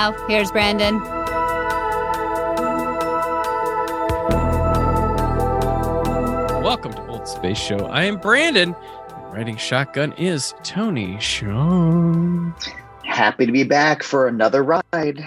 Now, 0.00 0.12
here's 0.28 0.50
Brandon. 0.50 0.98
Welcome 6.62 6.94
to 6.94 7.06
Old 7.08 7.28
Space 7.28 7.58
Show. 7.58 7.84
I 7.84 8.04
am 8.04 8.16
Brandon. 8.16 8.74
Riding 9.30 9.58
shotgun 9.58 10.14
is 10.14 10.54
Tony 10.62 11.16
Schaab. 11.16 12.54
Happy 13.04 13.44
to 13.44 13.52
be 13.52 13.64
back 13.64 14.02
for 14.02 14.26
another 14.26 14.62
ride. 14.62 15.22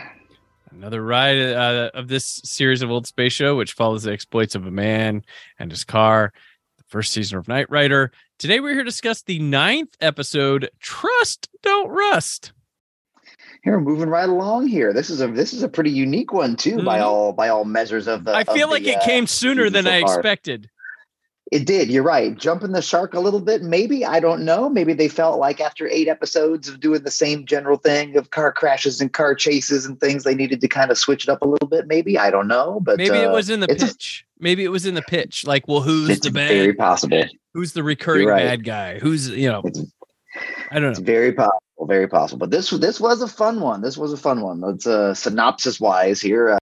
Another 0.71 1.05
ride 1.05 1.37
uh, 1.37 1.91
of 1.93 2.07
this 2.07 2.41
series 2.43 2.81
of 2.81 2.89
Old 2.89 3.05
Space 3.05 3.33
Show, 3.33 3.55
which 3.55 3.73
follows 3.73 4.01
the 4.01 4.11
exploits 4.11 4.55
of 4.55 4.65
a 4.65 4.71
man 4.71 5.23
and 5.59 5.69
his 5.69 5.83
car, 5.83 6.33
the 6.79 6.83
first 6.87 7.13
season 7.13 7.37
of 7.37 7.47
Knight 7.47 7.69
Rider. 7.69 8.11
Today, 8.39 8.59
we're 8.59 8.73
here 8.73 8.79
to 8.79 8.89
discuss 8.89 9.21
the 9.21 9.37
ninth 9.37 9.95
episode, 10.01 10.71
Trust 10.79 11.47
Don't 11.61 11.89
Rust. 11.89 12.53
Here, 13.63 13.79
moving 13.79 14.09
right 14.09 14.27
along 14.27 14.67
here. 14.67 14.91
This 14.93 15.09
is 15.09 15.21
a 15.21 15.27
this 15.27 15.53
is 15.53 15.63
a 15.63 15.69
pretty 15.69 15.91
unique 15.91 16.33
one 16.33 16.55
too, 16.57 16.83
by 16.83 16.99
Mhm. 16.99 17.03
all 17.05 17.33
by 17.33 17.47
all 17.49 17.63
measures 17.63 18.07
of 18.07 18.25
the. 18.25 18.35
I 18.35 18.43
feel 18.43 18.67
the, 18.67 18.73
like 18.73 18.85
it 18.85 18.97
uh, 18.97 19.05
came 19.05 19.25
sooner 19.25 19.69
than 19.69 19.85
so 19.85 19.91
I 19.91 19.95
expected. 19.97 20.69
It 21.51 21.65
did. 21.67 21.89
You're 21.89 22.03
right. 22.03 22.35
Jumping 22.35 22.71
the 22.71 22.81
shark 22.81 23.13
a 23.13 23.19
little 23.19 23.39
bit. 23.39 23.61
Maybe 23.61 24.03
I 24.05 24.19
don't 24.19 24.43
know. 24.43 24.69
Maybe 24.69 24.93
they 24.93 25.07
felt 25.07 25.39
like 25.39 25.61
after 25.61 25.87
eight 25.87 26.07
episodes 26.07 26.67
of 26.67 26.79
doing 26.79 27.03
the 27.03 27.11
same 27.11 27.45
general 27.45 27.77
thing 27.77 28.17
of 28.17 28.31
car 28.31 28.51
crashes 28.51 28.99
and 28.99 29.13
car 29.13 29.35
chases 29.35 29.85
and 29.85 29.99
things, 29.99 30.23
they 30.23 30.33
needed 30.35 30.61
to 30.61 30.67
kind 30.67 30.89
of 30.89 30.97
switch 30.97 31.23
it 31.23 31.29
up 31.29 31.41
a 31.41 31.47
little 31.47 31.67
bit. 31.67 31.85
Maybe 31.87 32.17
I 32.17 32.31
don't 32.31 32.47
know. 32.47 32.79
But 32.81 32.97
Maybe 32.97 33.17
it 33.17 33.27
uh, 33.27 33.33
was 33.33 33.49
in 33.49 33.59
the 33.59 33.67
it's 33.69 33.83
a- 33.83 33.87
pitch. 33.87 34.25
Maybe 34.39 34.63
it 34.65 34.69
was 34.69 34.85
in 34.85 34.95
the 34.95 35.03
pitch. 35.03 35.45
Like, 35.45 35.67
well, 35.69 35.81
who's 35.81 36.19
the 36.19 36.31
very 36.31 36.71
bad? 36.71 36.77
possible. 36.79 37.23
Who's 37.53 37.71
the 37.73 37.83
recurring 37.83 38.27
right. 38.27 38.43
bad 38.43 38.63
guy? 38.65 38.99
Who's 38.99 39.29
you 39.29 39.47
know? 39.49 39.61
It's, 39.63 39.79
I 40.71 40.75
don't 40.75 40.83
know. 40.83 40.89
it's 40.89 40.99
very 40.99 41.31
possible. 41.33 41.59
Very 41.85 42.07
possible. 42.07 42.39
But 42.39 42.51
this 42.51 42.69
this 42.69 42.99
was 42.99 43.21
a 43.21 43.27
fun 43.27 43.59
one. 43.59 43.81
This 43.81 43.97
was 43.97 44.13
a 44.13 44.17
fun 44.17 44.41
one. 44.41 44.61
Let's 44.61 44.87
uh, 44.87 45.13
synopsis 45.13 45.79
wise 45.79 46.21
here. 46.21 46.49
Uh, 46.49 46.59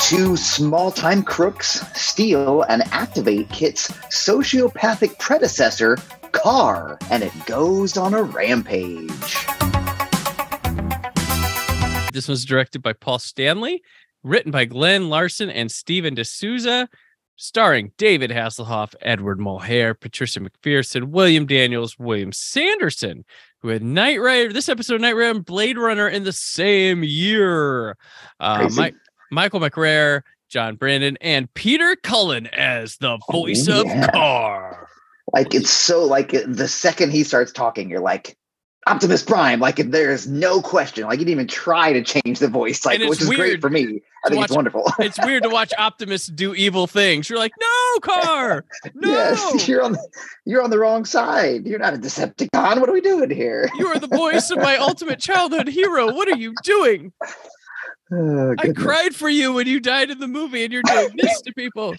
Two 0.00 0.36
small 0.36 0.92
time 0.92 1.24
crooks 1.24 1.84
steal 2.00 2.62
and 2.62 2.82
activate 2.92 3.48
KITT's 3.48 3.88
sociopathic 4.10 5.18
predecessor, 5.18 5.96
KARR, 6.30 6.98
and 7.10 7.24
it 7.24 7.32
goes 7.46 7.96
on 7.96 8.14
a 8.14 8.22
rampage. 8.22 9.46
This 12.14 12.28
was 12.28 12.44
directed 12.44 12.80
by 12.80 12.92
Paul 12.94 13.18
Stanley, 13.18 13.82
written 14.22 14.50
by 14.52 14.64
Glen 14.64 15.08
Larson 15.10 15.50
and 15.50 15.70
Steven 15.70 16.14
de 16.14 16.24
Souza, 16.24 16.88
starring 17.36 17.90
David 17.98 18.30
Hasselhoff, 18.30 18.94
Edward 19.02 19.40
Mulhare, 19.40 19.98
Patricia 19.98 20.38
McPherson, 20.40 21.08
William 21.08 21.44
Daniels, 21.44 21.98
William 21.98 22.30
Sanderson, 22.30 23.24
who 23.60 23.68
had 23.68 23.82
Knight 23.82 24.20
Rider, 24.20 24.52
this 24.52 24.68
episode 24.68 24.94
of 24.94 25.00
Knight 25.00 25.16
Rider 25.16 25.30
and 25.36 25.44
Blade 25.44 25.76
Runner 25.76 26.08
in 26.08 26.22
the 26.22 26.32
same 26.32 27.02
year. 27.02 27.96
Uh. 28.38 28.68
Michael 29.32 29.58
McRae, 29.58 30.22
John 30.48 30.76
Brandon, 30.76 31.18
and 31.20 31.52
Peter 31.54 31.96
Cullen 31.96 32.46
as 32.48 32.96
the 32.98 33.18
Oh, 33.28 33.32
voice 33.32 33.66
of 33.66 33.86
yeah. 33.86 34.06
KARR. 34.12 34.86
Like 35.32 35.52
it's 35.54 35.70
so 35.70 36.04
like 36.04 36.30
the 36.46 36.68
second 36.68 37.10
he 37.10 37.24
starts 37.24 37.50
talking, 37.50 37.90
you're 37.90 37.98
like 37.98 38.36
Optimus 38.86 39.22
Prime. 39.22 39.60
Like 39.60 39.76
there's 39.76 40.26
no 40.26 40.60
question. 40.60 41.04
Like 41.04 41.18
you 41.18 41.24
didn't 41.24 41.32
even 41.38 41.48
try 41.48 41.92
to 41.92 42.02
change 42.02 42.38
the 42.38 42.48
voice, 42.48 42.84
like 42.84 43.00
which 43.00 43.20
is 43.22 43.28
great 43.30 43.60
for 43.60 43.70
me. 43.70 44.02
I 44.24 44.28
think 44.28 44.38
watch- 44.38 44.50
it's 44.50 44.56
wonderful. 44.56 44.92
It's 44.98 45.18
weird 45.24 45.42
to 45.44 45.48
watch 45.48 45.72
Optimus 45.78 46.26
do 46.26 46.54
evil 46.54 46.86
things. 46.86 47.28
You're 47.28 47.38
like, 47.38 47.52
no, 47.60 48.00
KARR, 48.00 48.64
no. 48.94 49.08
yes, 49.08 49.68
you're 49.68 49.82
on 49.82 49.92
the, 49.92 50.08
you're 50.44 50.62
on 50.62 50.70
the 50.70 50.78
wrong 50.78 51.04
side. 51.04 51.66
You're 51.66 51.78
not 51.78 51.94
a 51.94 51.98
Decepticon. 51.98 52.80
What 52.80 52.88
are 52.88 52.92
we 52.92 53.00
doing 53.00 53.30
here? 53.30 53.68
You 53.78 53.86
are 53.88 53.98
the 53.98 54.06
voice 54.08 54.50
of 54.50 54.58
my 54.58 54.76
ultimate 54.76 55.18
childhood 55.18 55.68
hero. 55.68 56.12
What 56.12 56.28
are 56.28 56.36
you 56.36 56.54
doing? 56.62 57.12
Oh, 58.12 58.54
I 58.58 58.68
cried 58.68 59.14
for 59.16 59.30
you 59.30 59.54
when 59.54 59.66
you 59.66 59.80
died 59.80 60.10
in 60.10 60.20
the 60.20 60.28
movie 60.28 60.62
and 60.62 60.72
you're 60.72 60.82
doing 60.82 61.16
this 61.16 61.40
to 61.40 61.54
people. 61.54 61.96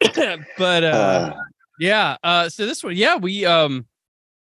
but 0.58 0.84
uh, 0.84 0.86
Uh, 0.86 1.34
yeah, 1.78 2.16
uh 2.24 2.48
so 2.48 2.64
this 2.64 2.82
one, 2.82 2.96
yeah, 2.96 3.16
we 3.16 3.44
um 3.44 3.86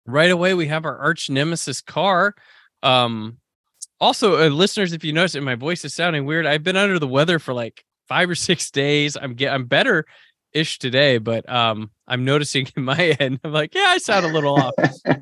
right 0.06 0.32
away 0.32 0.54
we 0.54 0.68
have 0.68 0.86
our 0.86 0.98
arch 0.98 1.30
nemesis 1.30 1.82
KARR. 1.82 2.36
Um 2.84 3.38
also 4.00 4.46
uh, 4.46 4.50
listeners, 4.50 4.94
if 4.94 5.04
you 5.04 5.14
notice 5.14 5.36
it, 5.36 5.42
my 5.42 5.56
voice 5.56 5.86
is 5.86 5.94
sounding 5.94 6.26
weird. 6.26 6.46
I've 6.46 6.64
been 6.64 6.76
under 6.76 7.00
the 7.00 7.08
weather 7.08 7.40
for 7.40 7.54
like 7.54 7.84
five 8.08 8.30
or 8.30 8.36
six 8.36 8.72
days. 8.72 9.18
I'm 9.18 9.34
get 9.34 9.54
I'm 9.54 9.66
better 9.66 10.06
ish 10.54 10.80
today, 10.80 11.18
but 11.18 11.48
um 11.50 11.92
I'm 12.08 12.24
noticing 12.24 12.68
in 12.78 12.84
my 12.84 13.16
end, 13.20 13.40
I'm 13.44 13.52
like, 13.52 13.74
yeah, 13.74 13.88
I 13.88 13.98
sound 13.98 14.26
a 14.26 14.30
little 14.30 14.56
off. 14.56 14.74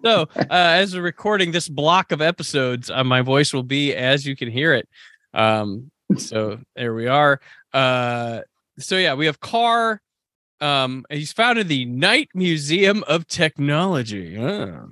so 0.03 0.27
uh, 0.35 0.45
as 0.49 0.95
we're 0.95 1.01
recording 1.01 1.51
this 1.51 1.69
block 1.69 2.11
of 2.11 2.21
episodes, 2.21 2.89
uh, 2.89 3.03
my 3.03 3.21
voice 3.21 3.53
will 3.53 3.63
be 3.63 3.93
as 3.95 4.25
you 4.25 4.35
can 4.35 4.51
hear 4.51 4.73
it. 4.73 4.87
Um, 5.33 5.91
so 6.17 6.59
there 6.75 6.93
we 6.93 7.07
are. 7.07 7.39
Uh, 7.73 8.41
so 8.79 8.97
yeah, 8.97 9.13
we 9.13 9.25
have 9.25 9.39
KARR. 9.39 10.01
Um, 10.63 11.05
he's 11.09 11.33
founded 11.33 11.67
the 11.67 11.85
Knight 11.85 12.29
Museum 12.33 13.03
of 13.07 13.27
Technology. 13.27 14.37
Ah. 14.39 14.85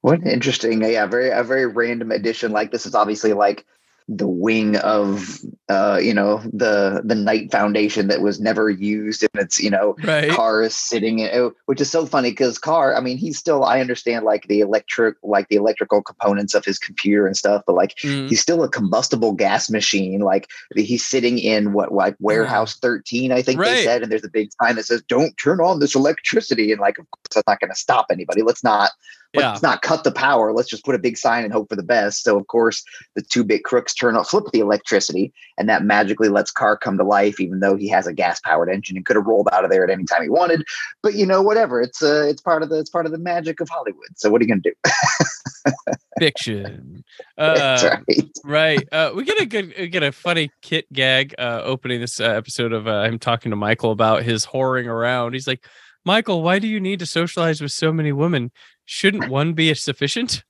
What 0.00 0.20
an 0.20 0.26
interesting, 0.28 0.82
yeah, 0.82 1.04
very 1.06 1.30
a 1.30 1.42
very 1.42 1.66
random 1.66 2.12
addition. 2.12 2.52
Like 2.52 2.72
this 2.72 2.86
is 2.86 2.94
obviously 2.94 3.34
like 3.34 3.66
the 4.08 4.28
wing 4.28 4.76
of 4.78 5.40
uh, 5.68 5.98
you 6.00 6.14
know, 6.14 6.38
the 6.52 7.02
the 7.04 7.14
Knight 7.16 7.50
Foundation 7.50 8.06
that 8.06 8.20
was 8.20 8.40
never 8.40 8.70
used 8.70 9.22
and 9.22 9.42
it's, 9.42 9.60
you 9.60 9.68
know, 9.68 9.96
Right. 10.04 10.30
KARR 10.30 10.62
is 10.62 10.76
sitting 10.76 11.18
in, 11.18 11.30
oh, 11.34 11.52
which 11.64 11.80
is 11.80 11.90
so 11.90 12.06
funny 12.06 12.30
because 12.30 12.56
KARR, 12.58 12.96
I 12.96 13.00
mean, 13.00 13.18
he's 13.18 13.36
still 13.36 13.64
I 13.64 13.80
understand 13.80 14.24
like 14.24 14.46
the 14.46 14.60
electric 14.60 15.16
like 15.24 15.48
the 15.48 15.56
electrical 15.56 16.02
components 16.02 16.54
of 16.54 16.64
his 16.64 16.78
computer 16.78 17.26
and 17.26 17.36
stuff, 17.36 17.62
but 17.66 17.74
like 17.74 17.96
Mm, 18.04 18.28
he's 18.28 18.40
still 18.40 18.62
a 18.62 18.68
combustible 18.68 19.32
gas 19.32 19.68
machine. 19.70 20.20
Like 20.20 20.48
he's 20.76 21.04
sitting 21.04 21.38
in 21.38 21.72
what 21.72 21.92
like 21.92 22.14
warehouse 22.20 22.76
13, 22.76 23.32
I 23.32 23.42
think 23.42 23.58
Right. 23.58 23.74
they 23.74 23.82
said, 23.82 24.02
and 24.02 24.12
there's 24.12 24.24
a 24.24 24.30
big 24.30 24.50
sign 24.62 24.76
that 24.76 24.84
says, 24.86 25.02
Don't 25.08 25.36
turn 25.36 25.60
on 25.60 25.80
this 25.80 25.96
electricity. 25.96 26.70
And 26.70 26.80
like 26.80 26.98
of 26.98 27.10
course 27.10 27.24
that's 27.34 27.48
not 27.48 27.58
gonna 27.58 27.74
stop 27.74 28.06
anybody. 28.10 28.42
Let's 28.42 28.62
not 28.62 28.92
yeah. 29.40 29.50
let's 29.50 29.62
not 29.62 29.82
cut 29.82 30.04
the 30.04 30.12
power. 30.12 30.52
Let's 30.52 30.68
just 30.68 30.84
put 30.84 30.94
a 30.94 30.98
big 30.98 31.16
sign 31.16 31.44
and 31.44 31.52
hope 31.52 31.68
for 31.68 31.76
the 31.76 31.82
best. 31.82 32.22
So 32.22 32.38
of 32.38 32.46
course 32.46 32.84
the 33.14 33.22
two 33.22 33.44
bit 33.44 33.64
crooks 33.64 33.94
turn 33.94 34.16
off 34.16 34.30
flip 34.30 34.44
the 34.52 34.60
electricity 34.60 35.32
and 35.58 35.68
that 35.68 35.84
magically 35.84 36.28
lets 36.28 36.50
KARR 36.50 36.76
come 36.78 36.98
to 36.98 37.04
life, 37.04 37.40
even 37.40 37.60
though 37.60 37.76
he 37.76 37.88
has 37.88 38.06
a 38.06 38.12
gas 38.12 38.40
powered 38.40 38.68
engine 38.68 38.96
and 38.96 39.06
could 39.06 39.16
have 39.16 39.26
rolled 39.26 39.48
out 39.52 39.64
of 39.64 39.70
there 39.70 39.84
at 39.84 39.90
any 39.90 40.04
time 40.04 40.22
he 40.22 40.28
wanted. 40.28 40.64
But 41.02 41.14
you 41.14 41.26
know, 41.26 41.42
whatever. 41.42 41.80
It's 41.80 42.02
uh 42.02 42.26
it's 42.28 42.40
part 42.40 42.62
of 42.62 42.68
the 42.68 42.78
it's 42.78 42.90
part 42.90 43.06
of 43.06 43.12
the 43.12 43.18
magic 43.18 43.60
of 43.60 43.68
Hollywood. 43.68 44.08
So 44.16 44.30
what 44.30 44.40
are 44.40 44.44
you 44.44 44.48
gonna 44.48 44.60
do? 44.62 45.72
Fiction. 46.18 47.04
Uh, 47.38 47.98
right. 48.08 48.38
right. 48.44 48.88
Uh, 48.92 49.12
we 49.14 49.22
get 49.22 49.38
a 49.38 49.44
good, 49.44 49.74
we 49.78 49.88
get 49.88 50.02
a 50.02 50.10
funny 50.10 50.50
KITT 50.62 50.90
gag 50.92 51.34
uh, 51.38 51.60
opening 51.64 52.00
this 52.00 52.18
uh, 52.18 52.24
episode 52.24 52.72
of 52.72 52.86
uh, 52.86 53.04
him 53.04 53.18
talking 53.18 53.50
to 53.50 53.56
Michael 53.56 53.90
about 53.90 54.22
his 54.22 54.46
whoring 54.46 54.86
around. 54.86 55.34
He's 55.34 55.46
like, 55.46 55.66
Michael, 56.06 56.40
why 56.42 56.60
do 56.60 56.68
you 56.68 56.78
need 56.78 57.00
to 57.00 57.06
socialize 57.06 57.60
with 57.60 57.72
so 57.72 57.92
many 57.92 58.12
women? 58.12 58.52
Shouldn't 58.84 59.28
one 59.28 59.54
be 59.54 59.74
sufficient? 59.74 60.44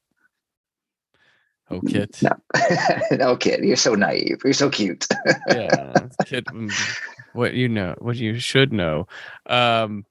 Oh, 1.71 1.81
KITT. 1.81 2.23
No. 2.23 2.31
no 3.17 3.37
kid, 3.37 3.65
you're 3.65 3.75
so 3.75 3.95
naive. 3.95 4.37
You're 4.45 4.53
so 4.53 4.69
cute. 4.71 5.07
yeah, 5.49 5.95
KITT. 6.27 6.45
mm, 6.45 6.99
What 7.33 7.55
you 7.55 7.69
know, 7.69 7.95
what 7.99 8.17
you 8.17 8.39
should 8.39 8.73
know. 8.73 9.09
Um, 9.47 10.05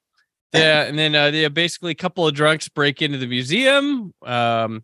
yeah, 0.52 0.84
and 0.84 0.98
then 0.98 1.16
uh, 1.16 1.28
yeah, 1.28 1.50
basically 1.50 1.92
a 1.92 1.96
couple 1.96 2.28
of 2.28 2.34
drunks 2.34 2.68
break 2.68 3.02
into 3.02 3.20
the 3.20 3.28
museum, 3.28 4.14
um, 4.26 4.84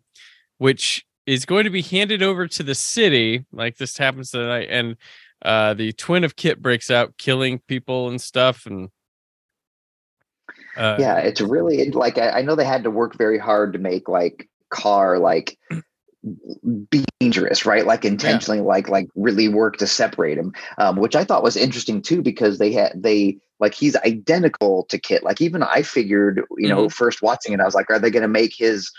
which 0.58 1.04
is 1.26 1.44
going 1.44 1.64
to 1.64 1.70
be 1.70 1.82
handed 1.82 2.22
over 2.22 2.46
to 2.46 2.62
the 2.62 2.74
city. 2.74 3.44
Like 3.52 3.78
this 3.78 3.98
happens 3.98 4.30
tonight, 4.30 4.68
and 4.70 4.96
uh, 5.44 5.74
the 5.74 5.92
twin 5.92 6.24
of 6.24 6.36
KITT 6.36 6.62
breaks 6.62 6.90
out, 6.90 7.18
killing 7.18 7.58
people 7.66 8.08
and 8.08 8.20
stuff, 8.20 8.64
and 8.64 8.88
uh, 10.76 10.96
yeah, 10.98 11.18
it's 11.18 11.40
really 11.40 11.90
like 11.90 12.18
I, 12.18 12.30
I 12.30 12.42
know 12.42 12.54
they 12.54 12.64
had 12.64 12.84
to 12.84 12.90
work 12.90 13.16
very 13.16 13.38
hard 13.38 13.72
to 13.72 13.78
make 13.78 14.08
like 14.08 14.48
KARR 14.70 15.18
like 15.18 15.58
dangerous, 17.20 17.66
right? 17.66 17.86
Like 17.86 18.04
intentionally, 18.04 18.58
yeah. 18.58 18.64
like 18.64 18.88
like 18.88 19.08
really 19.14 19.48
work 19.48 19.76
to 19.78 19.86
separate 19.86 20.38
him, 20.38 20.52
um, 20.78 20.96
which 20.96 21.16
I 21.16 21.24
thought 21.24 21.42
was 21.42 21.56
interesting 21.56 22.00
too 22.00 22.22
because 22.22 22.58
they 22.58 22.72
had 22.72 22.92
they 22.94 23.38
like 23.60 23.74
he's 23.74 23.96
identical 23.96 24.84
to 24.84 24.98
KITT. 24.98 25.22
Like 25.22 25.40
even 25.40 25.62
I 25.62 25.82
figured, 25.82 26.42
you 26.58 26.68
know, 26.68 26.82
mm-hmm. 26.82 26.88
first 26.88 27.22
watching 27.22 27.52
it, 27.52 27.60
I 27.60 27.64
was 27.64 27.74
like, 27.74 27.90
are 27.90 27.98
they 27.98 28.10
going 28.10 28.22
to 28.22 28.28
make 28.28 28.54
his 28.56 28.90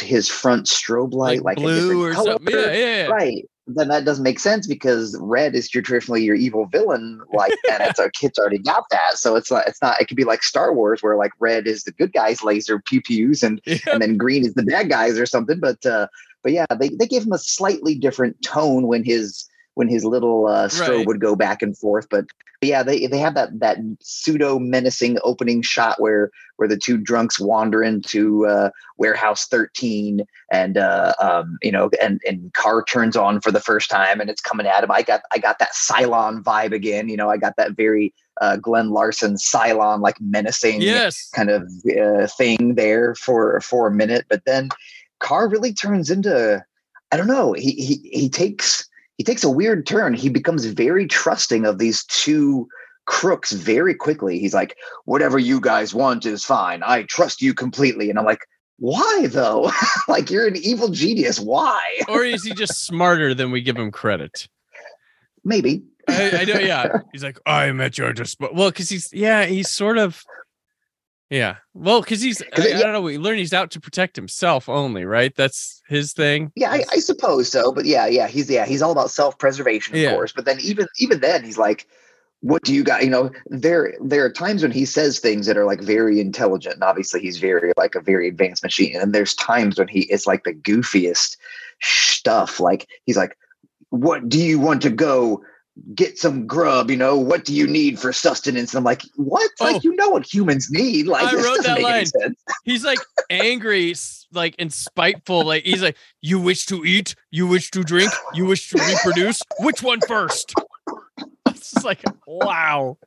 his 0.00 0.28
front 0.28 0.66
strobe 0.66 1.12
light 1.12 1.42
like, 1.42 1.58
like 1.58 1.58
blue 1.58 2.04
or 2.04 2.12
color? 2.12 2.32
something? 2.32 2.54
Yeah, 2.54 2.72
yeah, 2.72 2.96
yeah, 2.96 3.06
right. 3.06 3.44
Then 3.68 3.88
that 3.88 4.04
doesn't 4.04 4.24
make 4.24 4.40
sense 4.40 4.66
because 4.66 5.16
red 5.20 5.54
is 5.54 5.72
your 5.74 5.82
traditionally 5.82 6.24
your 6.24 6.34
evil 6.34 6.66
villain, 6.66 7.20
like, 7.32 7.52
and 7.70 7.82
it's 7.82 7.98
a 7.98 8.10
KITT's 8.10 8.38
already 8.38 8.58
got 8.58 8.84
that. 8.90 9.18
So 9.18 9.36
it's 9.36 9.50
not, 9.50 9.68
it's 9.68 9.82
not. 9.82 10.00
It 10.00 10.08
could 10.08 10.16
be 10.16 10.24
like 10.24 10.42
Star 10.42 10.72
Wars, 10.72 11.02
where 11.02 11.16
like 11.16 11.32
red 11.38 11.66
is 11.66 11.84
the 11.84 11.92
good 11.92 12.12
guys' 12.12 12.42
laser 12.42 12.80
pew 12.80 13.02
pews, 13.02 13.42
and 13.42 13.60
yep. 13.66 13.80
and 13.92 14.00
then 14.00 14.16
green 14.16 14.44
is 14.44 14.54
the 14.54 14.62
bad 14.62 14.88
guys 14.88 15.18
or 15.18 15.26
something. 15.26 15.60
But 15.60 15.84
uh, 15.84 16.08
but 16.42 16.52
yeah, 16.52 16.66
they 16.78 16.88
they 16.88 17.06
gave 17.06 17.24
him 17.24 17.32
a 17.32 17.38
slightly 17.38 17.94
different 17.94 18.40
tone 18.42 18.86
when 18.86 19.04
his 19.04 19.48
when 19.78 19.88
his 19.88 20.04
little 20.04 20.48
uh, 20.48 20.66
strobe 20.66 20.88
right. 20.88 21.06
would 21.06 21.20
go 21.20 21.36
back 21.36 21.62
and 21.62 21.78
forth. 21.78 22.08
But, 22.10 22.24
but 22.60 22.68
yeah, 22.68 22.82
they 22.82 23.06
they 23.06 23.18
have 23.18 23.34
that 23.34 23.60
that 23.60 23.78
pseudo 24.00 24.58
menacing 24.58 25.18
opening 25.22 25.62
shot 25.62 26.00
where 26.00 26.32
where 26.56 26.66
the 26.66 26.76
two 26.76 26.98
drunks 26.98 27.38
wander 27.38 27.84
into 27.84 28.44
uh, 28.44 28.70
warehouse 28.96 29.46
13 29.46 30.26
and 30.50 30.76
uh, 30.76 31.12
um, 31.22 31.58
you 31.62 31.70
know 31.70 31.90
and 32.02 32.20
and 32.26 32.52
KARR 32.54 32.82
turns 32.88 33.16
on 33.16 33.40
for 33.40 33.52
the 33.52 33.60
first 33.60 33.88
time 33.88 34.20
and 34.20 34.28
it's 34.28 34.40
coming 34.40 34.66
at 34.66 34.82
him. 34.82 34.90
I 34.90 35.02
got 35.02 35.20
I 35.30 35.38
got 35.38 35.60
that 35.60 35.74
Cylon 35.74 36.42
vibe 36.42 36.72
again. 36.72 37.08
You 37.08 37.16
know, 37.16 37.30
I 37.30 37.36
got 37.36 37.54
that 37.56 37.76
very 37.76 38.12
uh, 38.40 38.56
Glen 38.56 38.90
Larson 38.90 39.36
Cylon 39.36 40.00
like 40.00 40.20
menacing 40.20 40.82
yes. 40.82 41.30
kind 41.30 41.50
of 41.50 41.70
uh, 41.96 42.26
thing 42.26 42.74
there 42.74 43.14
for 43.14 43.60
for 43.60 43.86
a 43.86 43.94
minute, 43.94 44.26
but 44.28 44.44
then 44.44 44.70
KARR 45.20 45.48
really 45.48 45.72
turns 45.72 46.10
into 46.10 46.64
I 47.12 47.16
don't 47.16 47.28
know. 47.28 47.52
He 47.52 47.70
he 47.70 48.10
he 48.10 48.28
takes 48.28 48.87
he 49.18 49.24
takes 49.24 49.44
a 49.44 49.50
weird 49.50 49.84
turn. 49.84 50.14
He 50.14 50.28
becomes 50.28 50.64
very 50.64 51.06
trusting 51.06 51.66
of 51.66 51.78
these 51.78 52.04
two 52.04 52.68
crooks 53.06 53.52
very 53.52 53.94
quickly. 53.94 54.38
He's 54.38 54.54
like, 54.54 54.76
whatever 55.04 55.38
you 55.38 55.60
guys 55.60 55.92
want 55.92 56.24
is 56.24 56.44
fine. 56.44 56.82
I 56.84 57.02
trust 57.02 57.42
you 57.42 57.52
completely. 57.52 58.10
And 58.10 58.18
I'm 58.18 58.24
like, 58.24 58.46
why 58.78 59.26
though? 59.28 59.72
like 60.08 60.30
you're 60.30 60.46
an 60.46 60.56
evil 60.56 60.88
genius. 60.88 61.40
Why? 61.40 61.82
or 62.08 62.22
is 62.22 62.44
he 62.44 62.54
just 62.54 62.84
smarter 62.84 63.34
than 63.34 63.50
we 63.50 63.60
give 63.60 63.76
him 63.76 63.90
credit? 63.90 64.48
Maybe. 65.44 65.82
I, 66.08 66.30
I 66.38 66.44
know. 66.44 66.60
Yeah. 66.60 66.98
He's 67.12 67.24
like, 67.24 67.38
I 67.44 67.66
am 67.66 67.80
at 67.80 67.98
your 67.98 68.12
disposal. 68.12 68.54
Well, 68.54 68.70
because 68.70 68.88
he's 68.88 69.12
yeah, 69.12 69.46
he's 69.46 69.68
sort 69.68 69.98
of 69.98 70.22
yeah. 71.30 71.56
Well, 71.74 72.00
because 72.00 72.22
he's, 72.22 72.42
I, 72.42 72.46
I, 72.56 72.80
don't 72.80 72.92
know, 72.92 73.02
we 73.02 73.18
learn 73.18 73.38
he's 73.38 73.52
out 73.52 73.70
to 73.72 73.80
protect 73.80 74.16
himself 74.16 74.68
only, 74.68 75.04
right? 75.04 75.34
That's 75.34 75.82
his 75.88 76.12
thing. 76.12 76.52
Yeah, 76.56 76.70
I, 76.70 76.84
I 76.92 76.98
suppose 76.98 77.50
so. 77.50 77.72
But 77.72 77.84
yeah, 77.84 78.06
yeah, 78.06 78.28
he's, 78.28 78.50
yeah, 78.50 78.66
he's 78.66 78.82
all 78.82 78.92
about 78.92 79.10
self 79.10 79.38
preservation, 79.38 79.94
of 79.94 80.00
yeah. 80.00 80.12
course. 80.12 80.32
But 80.32 80.46
then 80.46 80.58
even, 80.60 80.86
even 80.98 81.20
then, 81.20 81.44
he's 81.44 81.58
like, 81.58 81.86
what 82.40 82.62
do 82.62 82.72
you 82.72 82.82
got? 82.82 83.02
You 83.04 83.10
know, 83.10 83.30
there, 83.46 83.94
there 84.00 84.24
are 84.24 84.32
times 84.32 84.62
when 84.62 84.70
he 84.70 84.84
says 84.84 85.18
things 85.18 85.46
that 85.46 85.56
are 85.56 85.64
like 85.64 85.80
very 85.80 86.20
intelligent. 86.20 86.74
And 86.76 86.84
obviously, 86.84 87.20
he's 87.20 87.38
very, 87.38 87.72
like 87.76 87.94
a 87.94 88.00
very 88.00 88.28
advanced 88.28 88.62
machine. 88.62 88.96
And 88.96 89.14
there's 89.14 89.34
times 89.34 89.78
when 89.78 89.88
he 89.88 90.02
is 90.02 90.26
like 90.26 90.44
the 90.44 90.54
goofiest 90.54 91.36
stuff. 91.82 92.60
Like, 92.60 92.88
he's 93.04 93.16
like, 93.16 93.36
what 93.90 94.28
do 94.28 94.38
you 94.38 94.58
want 94.58 94.82
to 94.82 94.90
go 94.90 95.42
get 95.94 96.18
some 96.18 96.46
grub, 96.46 96.90
you 96.90 96.96
know, 96.96 97.16
what 97.16 97.44
do 97.44 97.54
you 97.54 97.66
need 97.66 97.98
for 97.98 98.12
sustenance? 98.12 98.72
And 98.72 98.78
I'm 98.78 98.84
like, 98.84 99.02
what? 99.16 99.50
Oh, 99.60 99.64
like, 99.64 99.84
you 99.84 99.94
know 99.96 100.10
what 100.10 100.32
humans 100.32 100.68
need. 100.70 101.06
Like, 101.06 101.32
I 101.32 101.34
wrote 101.34 101.62
that 101.64 101.80
line. 101.80 102.06
He's 102.64 102.84
like 102.84 102.98
angry, 103.30 103.94
like, 104.32 104.54
and 104.58 104.72
spiteful. 104.72 105.44
Like, 105.44 105.64
he's 105.64 105.82
like, 105.82 105.96
you 106.20 106.38
wish 106.38 106.66
to 106.66 106.84
eat, 106.84 107.14
you 107.30 107.46
wish 107.46 107.70
to 107.72 107.82
drink, 107.82 108.12
you 108.34 108.46
wish 108.46 108.68
to 108.70 108.78
reproduce. 108.78 109.42
Which 109.60 109.82
one 109.82 110.00
first? 110.06 110.54
It's 111.46 111.84
like, 111.84 112.02
wow. 112.26 112.98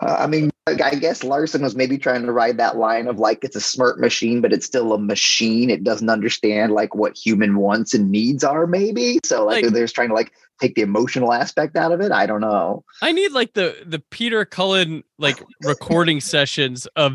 Uh, 0.00 0.16
I 0.18 0.26
mean, 0.26 0.50
I 0.66 0.94
guess 0.94 1.24
Larson 1.24 1.62
was 1.62 1.74
maybe 1.74 1.98
trying 1.98 2.22
to 2.22 2.32
ride 2.32 2.58
that 2.58 2.76
line 2.76 3.08
of 3.08 3.18
like 3.18 3.44
it's 3.44 3.56
a 3.56 3.60
smart 3.60 3.98
machine, 3.98 4.40
but 4.40 4.52
it's 4.52 4.66
still 4.66 4.92
a 4.92 4.98
machine. 4.98 5.70
It 5.70 5.84
doesn't 5.84 6.08
understand 6.08 6.72
like 6.72 6.94
what 6.94 7.16
human 7.16 7.56
wants 7.56 7.94
and 7.94 8.10
needs 8.10 8.44
are, 8.44 8.66
maybe. 8.66 9.18
So 9.24 9.44
like, 9.44 9.64
like 9.64 9.72
they're 9.72 9.84
just 9.84 9.94
trying 9.94 10.08
to 10.08 10.14
like 10.14 10.32
take 10.60 10.74
the 10.74 10.82
emotional 10.82 11.32
aspect 11.32 11.76
out 11.76 11.92
of 11.92 12.00
it. 12.00 12.12
I 12.12 12.26
don't 12.26 12.40
know. 12.40 12.84
I 13.00 13.12
need 13.12 13.32
like 13.32 13.54
the 13.54 13.76
the 13.84 13.98
Peter 14.10 14.44
Cullen 14.44 15.04
like 15.18 15.42
recording 15.62 16.20
sessions 16.20 16.86
of 16.96 17.14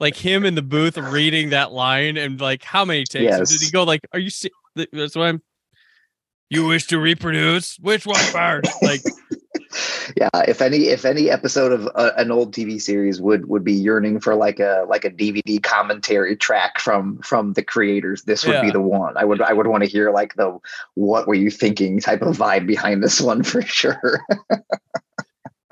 like 0.00 0.16
him 0.16 0.44
in 0.44 0.54
the 0.54 0.62
booth 0.62 0.96
reading 0.96 1.50
that 1.50 1.72
line 1.72 2.16
and 2.16 2.40
like 2.40 2.62
how 2.62 2.84
many 2.84 3.04
takes 3.04 3.24
yes. 3.24 3.50
did 3.50 3.64
he 3.64 3.70
go 3.70 3.82
like 3.82 4.06
are 4.12 4.18
you 4.18 4.30
see 4.30 4.50
that's 4.92 5.16
why 5.16 5.28
I'm 5.28 5.42
you 6.50 6.66
wish 6.66 6.86
to 6.88 6.98
reproduce 6.98 7.76
which 7.78 8.06
one 8.06 8.16
first 8.16 8.70
like 8.82 9.00
yeah 10.16 10.28
if 10.46 10.60
any 10.60 10.88
if 10.88 11.04
any 11.04 11.30
episode 11.30 11.72
of 11.72 11.88
uh, 11.94 12.12
an 12.16 12.30
old 12.30 12.54
tv 12.54 12.80
series 12.80 13.20
would 13.20 13.46
would 13.48 13.64
be 13.64 13.72
yearning 13.72 14.20
for 14.20 14.34
like 14.34 14.60
a 14.60 14.84
like 14.88 15.04
a 15.04 15.10
dvd 15.10 15.62
commentary 15.62 16.36
track 16.36 16.78
from 16.80 17.18
from 17.18 17.52
the 17.54 17.62
creators 17.62 18.22
this 18.22 18.44
would 18.44 18.54
yeah. 18.54 18.62
be 18.62 18.70
the 18.70 18.80
one. 18.80 19.16
I 19.16 19.24
would 19.24 19.40
i 19.42 19.52
would 19.52 19.66
want 19.66 19.84
to 19.84 19.88
hear 19.88 20.10
like 20.10 20.34
the 20.34 20.58
what 20.94 21.26
were 21.26 21.34
you 21.34 21.50
thinking? 21.50 22.00
type 22.00 22.22
of 22.22 22.36
vibe 22.36 22.66
behind 22.66 23.02
this 23.02 23.20
one 23.20 23.42
for 23.42 23.62
sure. 23.62 24.20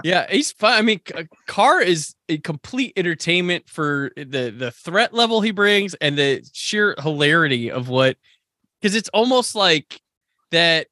Yeah 0.02 0.26
he's 0.30 0.52
fun 0.52 0.74
i 0.74 0.82
mean 0.82 1.00
KARR 1.46 1.80
is 1.80 2.14
a 2.28 2.38
complete 2.38 2.92
entertainment 2.96 3.68
for 3.68 4.12
the 4.16 4.54
the 4.56 4.70
threat 4.70 5.14
level 5.14 5.40
he 5.40 5.50
brings 5.50 5.94
and 5.94 6.18
the 6.18 6.42
sheer 6.52 6.94
hilarity 6.98 7.70
of 7.70 7.88
what 7.88 8.16
because 8.80 8.94
it's 8.94 9.08
almost 9.10 9.54
like 9.54 10.00
that 10.50 10.88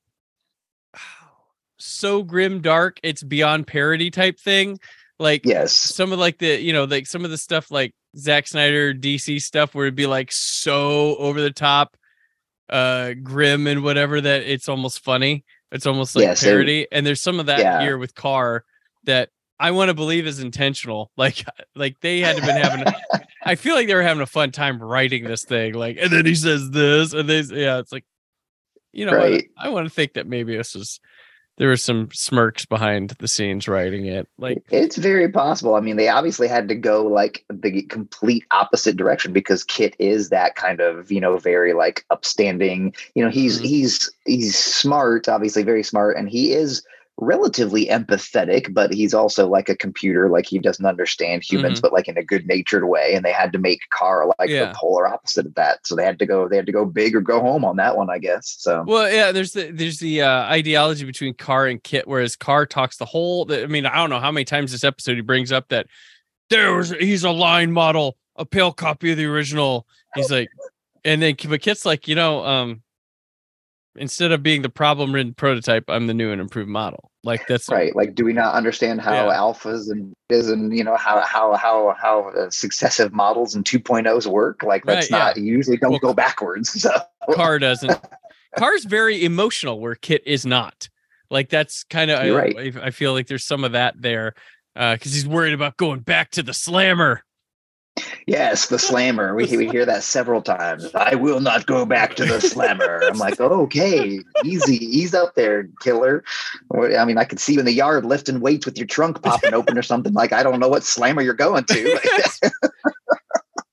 so 1.84 2.22
grim 2.22 2.60
dark 2.60 2.98
it's 3.02 3.22
beyond 3.22 3.66
parody 3.66 4.10
type 4.10 4.38
thing. 4.38 4.78
Like 5.18 5.44
yes. 5.44 5.76
some 5.76 6.12
of 6.12 6.18
like 6.18 6.38
the 6.38 6.60
you 6.60 6.72
know 6.72 6.84
like 6.84 7.06
some 7.06 7.24
of 7.24 7.30
the 7.30 7.38
stuff 7.38 7.70
like 7.70 7.94
Zack 8.16 8.46
Snyder 8.46 8.92
DC 8.92 9.40
stuff 9.40 9.74
where 9.74 9.86
it'd 9.86 9.94
be 9.94 10.06
like 10.06 10.32
so 10.32 11.16
over 11.16 11.40
the 11.40 11.50
top 11.50 11.96
uh 12.68 13.14
grim 13.22 13.66
and 13.66 13.82
whatever 13.82 14.20
that 14.20 14.42
it's 14.42 14.68
almost 14.68 15.04
funny. 15.04 15.44
It's 15.70 15.86
almost 15.86 16.14
like 16.16 16.24
yes, 16.24 16.42
parody. 16.42 16.86
And 16.92 17.06
there's 17.06 17.22
some 17.22 17.40
of 17.40 17.46
that 17.46 17.60
yeah. 17.60 17.80
here 17.80 17.96
with 17.96 18.14
KARR 18.14 18.64
that 19.04 19.30
I 19.58 19.70
want 19.70 19.88
to 19.88 19.94
believe 19.94 20.26
is 20.26 20.40
intentional. 20.40 21.10
Like 21.16 21.44
like 21.76 22.00
they 22.00 22.20
had 22.20 22.36
to 22.36 22.42
been 22.42 22.56
having 22.56 22.86
a, 22.86 22.94
I 23.44 23.54
feel 23.54 23.74
like 23.76 23.86
they 23.86 23.94
were 23.94 24.02
having 24.02 24.22
a 24.22 24.26
fun 24.26 24.50
time 24.50 24.82
writing 24.82 25.24
this 25.24 25.44
thing. 25.44 25.74
Like 25.74 25.98
and 26.00 26.10
then 26.10 26.26
he 26.26 26.34
says 26.34 26.70
this 26.70 27.12
and 27.12 27.28
they 27.28 27.40
yeah 27.42 27.78
it's 27.78 27.92
like 27.92 28.04
you 28.92 29.06
know 29.06 29.12
right. 29.12 29.48
I, 29.56 29.66
I 29.66 29.68
want 29.68 29.86
to 29.86 29.94
think 29.94 30.14
that 30.14 30.26
maybe 30.26 30.56
this 30.56 30.74
is 30.74 31.00
there 31.58 31.68
were 31.68 31.76
some 31.76 32.08
smirks 32.12 32.64
behind 32.64 33.10
the 33.18 33.28
scenes 33.28 33.68
writing 33.68 34.06
it. 34.06 34.26
Like 34.38 34.64
it's 34.70 34.96
very 34.96 35.28
possible. 35.28 35.74
I 35.74 35.80
mean, 35.80 35.96
they 35.96 36.08
obviously 36.08 36.48
had 36.48 36.68
to 36.68 36.74
go 36.74 37.06
like 37.06 37.44
the 37.52 37.82
complete 37.82 38.44
opposite 38.50 38.96
direction 38.96 39.32
because 39.32 39.64
KITT 39.64 39.94
is 39.98 40.30
that 40.30 40.54
kind 40.56 40.80
of, 40.80 41.12
you 41.12 41.20
know, 41.20 41.36
very 41.36 41.74
like 41.74 42.04
upstanding, 42.10 42.94
you 43.14 43.22
know, 43.22 43.30
he's 43.30 43.56
mm-hmm. 43.56 43.66
he's 43.66 44.10
he's 44.24 44.58
smart, 44.58 45.28
obviously 45.28 45.62
very 45.62 45.82
smart, 45.82 46.16
and 46.16 46.28
he 46.28 46.52
is 46.52 46.82
relatively 47.22 47.86
empathetic, 47.86 48.74
but 48.74 48.92
he's 48.92 49.14
also 49.14 49.48
like 49.48 49.68
a 49.68 49.76
computer, 49.76 50.28
like 50.28 50.46
he 50.46 50.58
doesn't 50.58 50.84
understand 50.84 51.42
humans, 51.42 51.74
mm-hmm. 51.74 51.82
but 51.82 51.92
like 51.92 52.08
in 52.08 52.18
a 52.18 52.22
good 52.22 52.46
natured 52.46 52.88
way. 52.88 53.14
And 53.14 53.24
they 53.24 53.32
had 53.32 53.52
to 53.52 53.58
make 53.58 53.80
KARR 53.90 54.34
like 54.38 54.50
yeah. 54.50 54.66
the 54.66 54.74
polar 54.74 55.06
opposite 55.06 55.46
of 55.46 55.54
that. 55.54 55.86
So 55.86 55.94
they 55.94 56.04
had 56.04 56.18
to 56.18 56.26
go, 56.26 56.48
they 56.48 56.56
had 56.56 56.66
to 56.66 56.72
go 56.72 56.84
big 56.84 57.14
or 57.14 57.20
go 57.20 57.40
home 57.40 57.64
on 57.64 57.76
that 57.76 57.96
one, 57.96 58.10
I 58.10 58.18
guess. 58.18 58.56
So 58.58 58.84
well, 58.86 59.10
yeah, 59.10 59.32
there's 59.32 59.52
the 59.52 59.70
there's 59.70 59.98
the 59.98 60.22
uh, 60.22 60.42
ideology 60.44 61.04
between 61.04 61.34
KARR 61.34 61.68
and 61.68 61.82
KITT, 61.82 62.06
whereas 62.06 62.36
KARR 62.36 62.66
talks 62.66 62.96
the 62.96 63.06
whole. 63.06 63.50
I 63.52 63.66
mean, 63.66 63.86
I 63.86 63.96
don't 63.96 64.10
know 64.10 64.20
how 64.20 64.32
many 64.32 64.44
times 64.44 64.72
this 64.72 64.84
episode 64.84 65.14
he 65.14 65.20
brings 65.20 65.52
up 65.52 65.68
that 65.68 65.86
there 66.50 66.74
was 66.74 66.90
he's 66.90 67.24
a 67.24 67.30
line 67.30 67.72
model, 67.72 68.16
a 68.36 68.44
pale 68.44 68.72
copy 68.72 69.12
of 69.12 69.16
the 69.16 69.26
original. 69.26 69.86
He's 70.14 70.30
like, 70.30 70.48
and 71.04 71.22
then 71.22 71.36
but 71.48 71.62
KITT's 71.62 71.86
like, 71.86 72.08
you 72.08 72.14
know, 72.14 72.44
um, 72.44 72.82
instead 73.96 74.32
of 74.32 74.42
being 74.42 74.62
the 74.62 74.68
problem 74.68 75.14
ridden 75.14 75.34
prototype, 75.34 75.84
I'm 75.88 76.06
the 76.06 76.14
new 76.14 76.30
and 76.30 76.40
improved 76.40 76.68
model. 76.68 77.10
Like 77.24 77.46
that's 77.46 77.68
right. 77.68 77.94
Like, 77.94 78.14
do 78.14 78.24
we 78.24 78.32
not 78.32 78.54
understand 78.54 79.00
how 79.00 79.12
yeah. 79.12 79.36
alphas 79.36 79.90
and 79.90 80.12
is 80.28 80.48
and 80.48 80.76
you 80.76 80.82
know 80.82 80.96
how 80.96 81.20
how 81.20 81.54
how 81.54 81.94
how 82.00 82.30
uh, 82.30 82.50
successive 82.50 83.12
models 83.12 83.54
and 83.54 83.64
2.0s 83.64 84.26
work? 84.26 84.62
Like 84.62 84.84
that's 84.84 85.10
right, 85.10 85.18
not 85.18 85.36
yeah. 85.36 85.44
usually 85.44 85.76
don't 85.76 85.92
well, 85.92 86.00
go 86.00 86.14
backwards. 86.14 86.70
So 86.82 86.90
KARR 87.30 87.60
doesn't. 87.60 88.00
KARR's 88.56 88.84
very 88.84 89.24
emotional 89.24 89.78
where 89.78 89.94
KITT 89.94 90.22
is 90.26 90.44
not. 90.44 90.88
Like 91.30 91.48
that's 91.48 91.84
kind 91.84 92.10
of 92.10 92.18
I, 92.18 92.30
right. 92.30 92.76
I 92.76 92.90
feel 92.90 93.12
like 93.12 93.28
there's 93.28 93.44
some 93.44 93.62
of 93.62 93.72
that 93.72 93.94
there 94.00 94.34
because 94.74 95.12
uh, 95.12 95.14
he's 95.14 95.26
worried 95.26 95.54
about 95.54 95.76
going 95.76 96.00
back 96.00 96.30
to 96.32 96.42
the 96.42 96.52
slammer. 96.52 97.22
Yes, 98.26 98.68
the 98.68 98.78
slammer. 98.78 99.34
We, 99.34 99.44
we 99.56 99.68
hear 99.68 99.84
that 99.84 100.02
several 100.02 100.42
times. 100.42 100.94
I 100.94 101.14
will 101.14 101.40
not 101.40 101.66
go 101.66 101.84
back 101.84 102.14
to 102.16 102.24
the 102.24 102.40
slammer. 102.40 103.02
I'm 103.04 103.18
like, 103.18 103.40
oh, 103.40 103.62
okay, 103.62 104.20
easy, 104.44 104.76
ease 104.76 105.14
up 105.14 105.34
there, 105.34 105.68
killer. 105.80 106.24
I 106.74 107.04
mean, 107.04 107.18
I 107.18 107.24
could 107.24 107.40
see 107.40 107.54
you 107.54 107.58
in 107.58 107.66
the 107.66 107.72
yard 107.72 108.04
lifting 108.04 108.40
weights 108.40 108.64
with 108.64 108.78
your 108.78 108.86
trunk 108.86 109.22
popping 109.22 109.54
open 109.54 109.76
or 109.76 109.82
something. 109.82 110.12
Like, 110.12 110.32
I 110.32 110.42
don't 110.42 110.60
know 110.60 110.68
what 110.68 110.84
slammer 110.84 111.20
you're 111.20 111.34
going 111.34 111.64
to. 111.64 112.00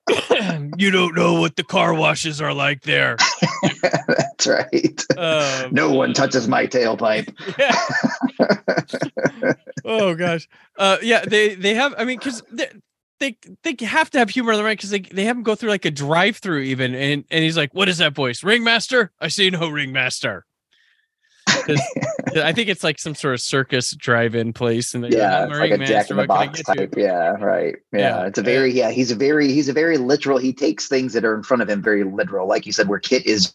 you 0.78 0.92
don't 0.92 1.16
know 1.16 1.40
what 1.40 1.56
the 1.56 1.64
car 1.64 1.94
washes 1.94 2.42
are 2.42 2.54
like 2.54 2.84
there. 2.84 3.18
That's 4.08 4.48
right. 4.48 5.04
Um, 5.18 5.74
no 5.74 5.92
one 5.92 6.14
touches 6.14 6.48
my 6.48 6.66
tailpipe. 6.66 7.34
yeah. 7.60 9.54
oh 9.86 10.16
gosh. 10.16 10.48
Uh, 10.78 10.98
yeah. 11.02 11.26
They 11.26 11.56
they 11.56 11.74
have. 11.76 11.94
I 11.98 12.06
mean, 12.06 12.18
because 12.18 12.42
they, 13.20 13.38
they 13.64 13.76
have 13.86 14.10
to 14.12 14.20
have 14.20 14.30
humor 14.30 14.52
on 14.54 14.58
the 14.58 14.64
right 14.64 14.78
because 14.78 14.90
they 14.90 15.00
they 15.00 15.26
have 15.26 15.38
him 15.38 15.44
go 15.44 15.56
through 15.56 15.70
like 15.70 15.86
a 15.86 15.92
drive 15.92 16.38
through 16.38 16.62
even, 16.62 16.96
and 16.96 17.26
and 17.30 17.44
he's 17.44 17.58
like, 17.58 17.74
"What 17.74 17.90
is 17.90 17.98
that 18.00 18.14
voice? 18.14 18.44
Ringmaster? 18.44 19.12
I 19.20 19.28
see 19.28 19.50
no 19.50 19.70
ringmaster. 19.70 20.46
I 22.36 22.54
think 22.54 22.70
it's 22.70 22.84
like 22.84 23.00
some 23.00 23.16
sort 23.16 23.34
of 23.34 23.42
circus 23.42 23.92
drive-in 23.96 24.54
place, 24.54 24.94
and 24.94 25.04
yeah, 25.12 25.46
it's 25.46 25.58
like 25.58 25.72
a 25.72 25.78
Jack 25.80 26.10
in 26.10 26.18
the 26.18 26.26
Box 26.26 26.62
type. 26.64 26.94
Yeah, 26.96 27.32
right. 27.40 27.76
Yeah, 27.92 28.00
Yeah, 28.00 28.26
it's 28.28 28.38
a 28.40 28.44
very 28.44 28.72
yeah. 28.72 28.92
He's 28.92 29.12
a 29.12 29.16
very 29.16 29.52
he's 29.52 29.68
a 29.70 29.74
very 29.74 29.98
literal. 29.98 30.38
He 30.38 30.54
takes 30.54 30.88
things 30.88 31.14
that 31.14 31.26
are 31.26 31.36
in 31.36 31.44
front 31.44 31.62
of 31.64 31.70
him 31.70 31.82
very 31.82 32.04
literal, 32.04 32.48
like 32.48 32.66
you 32.66 32.72
said. 32.72 32.88
Where 32.88 33.00
KITT 33.00 33.26
is, 33.26 33.54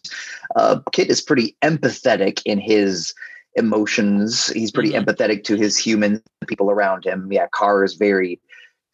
uh, 0.55 0.79
KITT 0.91 1.09
is 1.09 1.21
pretty 1.21 1.55
empathetic 1.61 2.41
in 2.45 2.59
his 2.59 3.13
emotions. 3.55 4.47
He's 4.47 4.71
pretty 4.71 4.91
Mhm. 4.91 5.05
empathetic 5.05 5.43
to 5.45 5.55
his 5.55 5.77
human 5.77 6.21
people 6.47 6.69
around 6.69 7.05
him. 7.05 7.31
Yeah, 7.31 7.47
KARR 7.53 7.85
is 7.85 7.93
very 7.95 8.39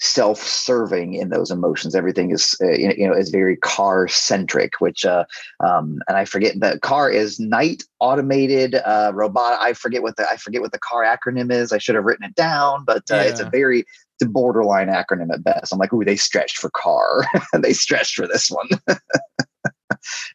self-serving 0.02 1.14
in 1.14 1.30
those 1.30 1.52
emotions 1.52 1.94
everything 1.94 2.32
is 2.32 2.56
uh, 2.62 2.72
you 2.72 3.08
know- 3.08 3.14
is 3.14 3.30
very 3.30 3.56
car 3.58 4.08
centric 4.08 4.74
which 4.80 5.06
uh 5.06 5.24
um 5.64 6.00
and 6.08 6.18
i 6.18 6.26
forget 6.26 6.60
the 6.60 6.80
KARR 6.82 7.12
is 7.12 7.40
Knight 7.40 7.84
automated 8.00 8.76
uh 8.84 9.12
robot 9.14 9.60
i 9.62 9.74
forget 9.74 10.02
what 10.02 10.16
the 10.18 10.28
i 10.28 10.38
forget 10.38 10.60
what 10.62 10.72
the 10.72 10.80
KARR 10.80 11.06
acronym 11.06 11.52
is 11.52 11.72
i 11.72 11.78
should 11.78 11.94
have 11.94 12.04
written 12.04 12.26
it 12.26 12.34
down 12.36 12.84
but 12.84 13.04
uh, 13.12 13.18
it's 13.18 13.40
a 13.40 13.48
very 13.52 13.82
it's 13.82 14.24
a 14.24 14.26
borderline 14.26 14.88
acronym 14.88 15.32
at 15.32 15.44
best 15.44 15.72
i'm 15.72 15.78
like 15.78 15.94
ooh 15.94 16.04
they 16.04 16.16
stretched 16.16 16.58
for 16.58 16.72
KARR 16.72 17.24
and 17.54 17.64
they 17.64 17.74
stretched 17.74 18.16
for 18.16 18.28
this 18.28 18.50
one 18.50 18.68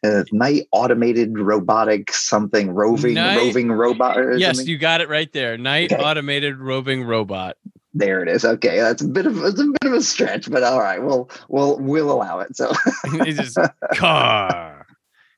uh, 0.05 0.23
Knight 0.31 0.63
automated 0.71 1.37
robotic 1.37 2.13
something 2.13 2.71
roving 2.71 3.15
Knight- 3.15 3.37
roving 3.37 3.69
robot 3.71 4.15
Yes, 4.37 4.55
something. 4.57 4.71
you 4.71 4.77
got 4.77 5.01
it 5.01 5.09
right 5.09 5.31
there. 5.33 5.57
Knight 5.57 5.91
Okay. 5.91 6.01
automated 6.01 6.57
roving 6.57 7.03
robot. 7.03 7.57
There 7.97 8.21
it 8.21 8.29
is 8.29 8.45
okay 8.45 8.77
that's 8.79 9.01
a 9.01 9.07
bit 9.07 9.25
of 9.25 9.43
it's 9.43 9.59
a 9.59 9.65
bit 9.65 9.83
of 9.85 9.93
a 9.93 10.01
stretch 10.01 10.49
but 10.49 10.63
all 10.63 10.79
right 10.79 11.01
we'll 11.01 11.29
we'll 11.49 11.79
we'll 11.79 12.11
allow 12.11 12.39
it 12.39 12.55
so 12.55 12.71
it's 13.05 13.39
just 13.55 13.57
KARR 13.95 14.85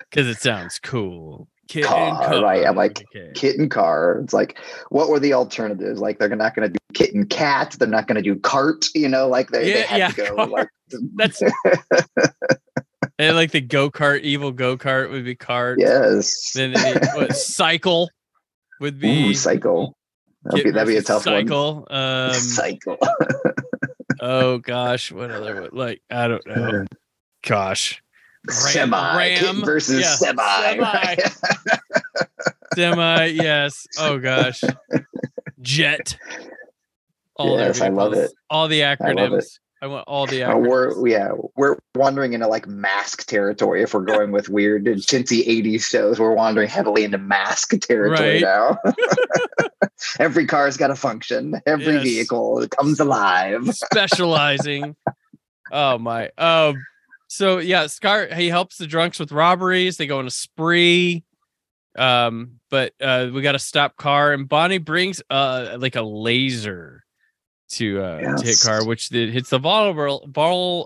because 0.09 0.27
it 0.27 0.37
sounds 0.39 0.79
cool. 0.79 1.47
KITT 1.67 1.85
KARR, 1.85 2.41
right, 2.41 2.65
I'm 2.65 2.75
like, 2.75 3.05
okay. 3.15 3.31
KITT 3.35 3.59
and 3.59 3.69
KARR. 3.71 4.21
It's 4.23 4.33
like, 4.33 4.57
what 4.89 5.07
were 5.09 5.19
the 5.19 5.33
alternatives? 5.33 5.99
Like, 5.99 6.17
they're 6.17 6.35
not 6.35 6.55
going 6.55 6.67
to 6.67 6.73
do 6.73 6.79
kit 6.95 7.13
and 7.13 7.29
cat. 7.29 7.75
They're 7.77 7.87
not 7.87 8.07
going 8.07 8.15
to 8.15 8.23
do 8.23 8.35
cart. 8.39 8.87
You 8.95 9.07
know, 9.07 9.27
like 9.27 9.49
they, 9.51 9.65
they 9.65 9.79
Yeah, 9.81 9.85
had 9.85 9.97
yeah, 9.99 10.07
to 10.09 10.15
go. 10.15 10.35
car. 10.35 10.47
Like, 10.47 10.67
That's 11.15 11.41
and 13.19 13.35
like 13.35 13.51
the 13.51 13.61
go 13.61 13.91
kart, 13.91 14.21
evil 14.21 14.51
go 14.51 14.77
kart 14.77 15.11
would 15.11 15.25
be 15.25 15.35
cart. 15.35 15.77
yes. 15.79 16.53
Then 16.55 16.73
the, 16.73 17.11
what, 17.13 17.35
cycle 17.35 18.09
would 18.79 18.99
be 18.99 19.29
Ooh, 19.29 19.33
cycle. 19.35 19.95
That'd 20.43 20.63
be, 20.63 20.71
that'd 20.71 20.87
be 20.87 20.97
a 20.97 21.01
tough 21.01 21.23
cycle. 21.23 21.87
Um, 21.89 22.27
one. 22.27 22.33
cycle. 22.33 22.97
oh 24.19 24.57
gosh, 24.59 25.11
what 25.11 25.31
other 25.31 25.61
one? 25.61 25.69
like 25.73 26.01
I 26.09 26.27
don't 26.27 26.45
know. 26.47 26.85
Gosh, 27.45 28.01
semi. 28.47 29.17
Ram, 29.17 29.63
versus 29.63 30.01
yeah, 30.01 30.15
semi. 30.15 30.43
semi. 30.43 30.79
right? 30.79 31.21
semi. 32.75 33.25
Yes. 33.27 33.87
Oh 33.99 34.17
gosh, 34.19 34.63
jet. 35.61 36.17
Yes, 37.39 37.79
the 37.79 37.85
I 37.85 37.89
love 37.89 38.13
it. 38.13 38.31
All 38.49 38.67
the 38.67 38.81
acronyms. 38.81 39.59
I 39.81 39.87
want 39.87 40.07
all 40.07 40.25
the 40.27 40.43
Uh, 40.43 40.57
we're 40.57 41.07
yeah 41.07 41.31
we're 41.55 41.77
wandering 41.95 42.33
into 42.33 42.47
like 42.47 42.67
M.A.S.K. 42.67 43.23
territory 43.27 43.81
if 43.81 43.93
we're 43.93 44.01
going 44.01 44.31
with 44.31 44.49
weird 44.49 44.87
and 44.87 44.99
chintzy 45.01 45.47
80s 45.47 45.83
shows 45.83 46.19
we're 46.19 46.33
wandering 46.33 46.67
heavily 46.67 47.03
into 47.05 47.17
M.A.S.K. 47.17 47.77
territory 47.77 48.41
Right. 48.41 48.41
now 48.41 48.77
every 50.19 50.45
car's 50.45 50.75
got 50.77 50.91
a 50.91 50.95
function 50.95 51.61
every 51.65 51.93
Yes. 51.95 52.03
vehicle 52.03 52.67
comes 52.69 52.99
alive 52.99 53.67
specializing. 53.73 54.95
oh 55.71 55.97
my. 55.97 56.29
Um. 56.37 56.83
So 57.27 57.59
yeah, 57.59 57.87
Scar 57.87 58.27
he 58.33 58.49
helps 58.49 58.77
the 58.77 58.87
drunks 58.87 59.19
with 59.19 59.31
robberies. 59.31 59.97
They 59.97 60.07
go 60.07 60.19
on 60.19 60.27
a 60.27 60.31
spree. 60.31 61.23
Um. 61.97 62.59
But 62.71 62.93
uh, 63.01 63.29
we 63.33 63.41
got 63.41 63.53
to 63.53 63.59
stop 63.59 63.95
KARR, 63.97 64.33
and 64.33 64.47
Bonnie 64.49 64.77
brings 64.77 65.21
uh 65.29 65.77
like 65.79 65.95
a 65.95 66.01
laser 66.03 67.03
to 67.69 68.01
uh 68.01 68.37
to 68.37 68.45
hit 68.45 68.57
KARR, 68.63 68.85
which 68.85 69.11
it 69.11 69.29
hits 69.31 69.49
the 69.49 69.59
vulnerable 69.59 70.27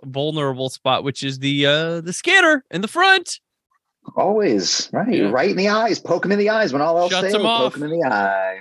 vulnerable 0.05 0.69
spot, 0.69 1.03
which 1.03 1.23
is 1.23 1.39
the 1.39 1.65
uh 1.65 2.01
the 2.01 2.13
scanner 2.13 2.63
in 2.71 2.81
the 2.81 2.87
front. 2.87 3.39
always. 4.15 4.89
Right. 4.91 5.13
Yeah. 5.15 5.29
right 5.31 5.49
in 5.49 5.57
the 5.57 5.69
eyes. 5.69 5.99
Poke 5.99 6.25
him 6.25 6.31
in 6.31 6.39
the 6.39 6.49
eyes 6.49 6.73
when 6.73 6.81
all 6.81 6.97
else 6.97 7.11
Shuts 7.11 7.31
fails. 7.33 7.43
poke 7.43 7.77
him 7.77 7.83
in 7.83 7.99
the 7.99 8.05
eye. 8.07 8.59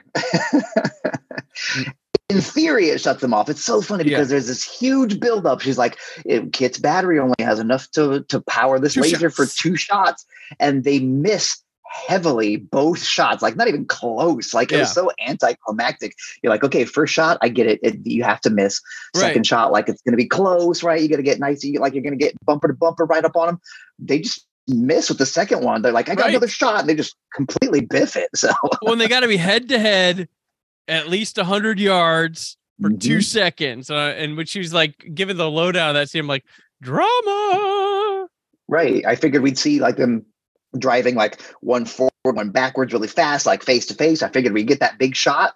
In 2.28 2.40
theory 2.40 2.86
it 2.88 2.98
shuts 3.00 3.20
them 3.20 3.34
off. 3.34 3.50
It's 3.50 3.62
so 3.64 3.82
funny 3.82 4.04
Yeah. 4.04 4.16
because 4.16 4.30
there's 4.30 4.46
this 4.46 4.64
huge 4.64 5.20
buildup. 5.20 5.60
She's 5.60 5.76
like 5.76 5.98
KITT's 6.26 6.78
battery 6.78 7.18
only 7.18 7.34
has 7.40 7.58
enough 7.58 7.90
to 7.90 8.22
to 8.28 8.40
power 8.42 8.78
this 8.78 8.94
Two 8.94 9.02
laser 9.02 9.28
for 9.28 9.44
two 9.44 9.76
shots 9.76 10.24
and 10.58 10.82
they 10.84 10.98
miss 11.00 11.58
heavily 11.92 12.56
both 12.56 13.02
shots 13.02 13.42
like 13.42 13.54
not 13.54 13.68
even 13.68 13.84
close 13.84 14.54
like 14.54 14.72
it 14.72 14.78
was 14.78 14.92
so 14.92 15.10
anticlimactic 15.26 16.14
you're 16.42 16.50
like 16.50 16.64
okay 16.64 16.84
first 16.86 17.12
shot 17.12 17.36
i 17.42 17.48
get 17.48 17.66
it, 17.66 17.78
it 17.82 17.96
you 18.04 18.22
have 18.22 18.40
to 18.40 18.48
miss 18.50 18.80
second 19.14 19.40
Right. 19.40 19.46
shot 19.46 19.72
like 19.72 19.88
it's 19.90 20.00
going 20.02 20.12
to 20.12 20.16
be 20.16 20.26
close 20.26 20.82
right 20.82 21.02
you 21.02 21.08
got 21.08 21.16
to 21.16 21.22
get 21.22 21.38
nice 21.38 21.62
you, 21.62 21.78
like 21.80 21.92
you're 21.92 22.02
going 22.02 22.18
to 22.18 22.24
get 22.24 22.34
bumper 22.46 22.68
to 22.68 22.74
bumper 22.74 23.04
right 23.04 23.24
up 23.24 23.36
on 23.36 23.46
them 23.46 23.60
they 23.98 24.20
just 24.20 24.46
miss 24.68 25.08
with 25.10 25.18
the 25.18 25.26
second 25.26 25.62
one 25.62 25.82
they're 25.82 25.92
like 25.92 26.08
i 26.08 26.14
got 26.14 26.22
Right. 26.24 26.30
another 26.30 26.48
shot 26.48 26.80
and 26.80 26.88
they 26.88 26.94
just 26.94 27.14
completely 27.34 27.80
biff 27.82 28.16
it 28.16 28.30
so 28.34 28.50
when 28.80 28.96
they 28.98 29.06
got 29.08 29.20
to 29.20 29.28
be 29.28 29.36
head 29.36 29.68
to 29.68 29.78
head, 29.78 30.28
at 30.88 31.08
least 31.08 31.36
hundred 31.38 31.78
yards 31.78 32.56
for 32.80 32.88
two 32.90 33.18
Mhm. 33.18 33.24
seconds. 33.24 33.90
Uh, 33.90 34.14
and 34.16 34.36
when 34.36 34.46
she 34.46 34.58
was 34.58 34.72
like 34.74 35.10
giving 35.14 35.36
the 35.36 35.48
lowdown 35.48 35.94
that 35.94 36.10
scene, 36.10 36.20
I'm 36.22 36.26
like, 36.26 36.44
drama. 36.80 38.26
Right. 38.68 39.04
I 39.06 39.14
figured 39.16 39.42
we'd 39.42 39.58
see 39.58 39.78
like 39.80 39.96
them 39.96 40.24
driving 40.78 41.14
like 41.14 41.40
one 41.60 41.84
forward, 41.84 42.12
one 42.24 42.50
backwards 42.50 42.92
really 42.92 43.08
fast, 43.08 43.46
like 43.46 43.62
face 43.62 43.86
to 43.86 43.94
face. 43.94 44.22
I 44.22 44.28
figured 44.28 44.52
we'd 44.52 44.66
get 44.68 44.80
that 44.80 44.98
big 44.98 45.14
shot. 45.16 45.54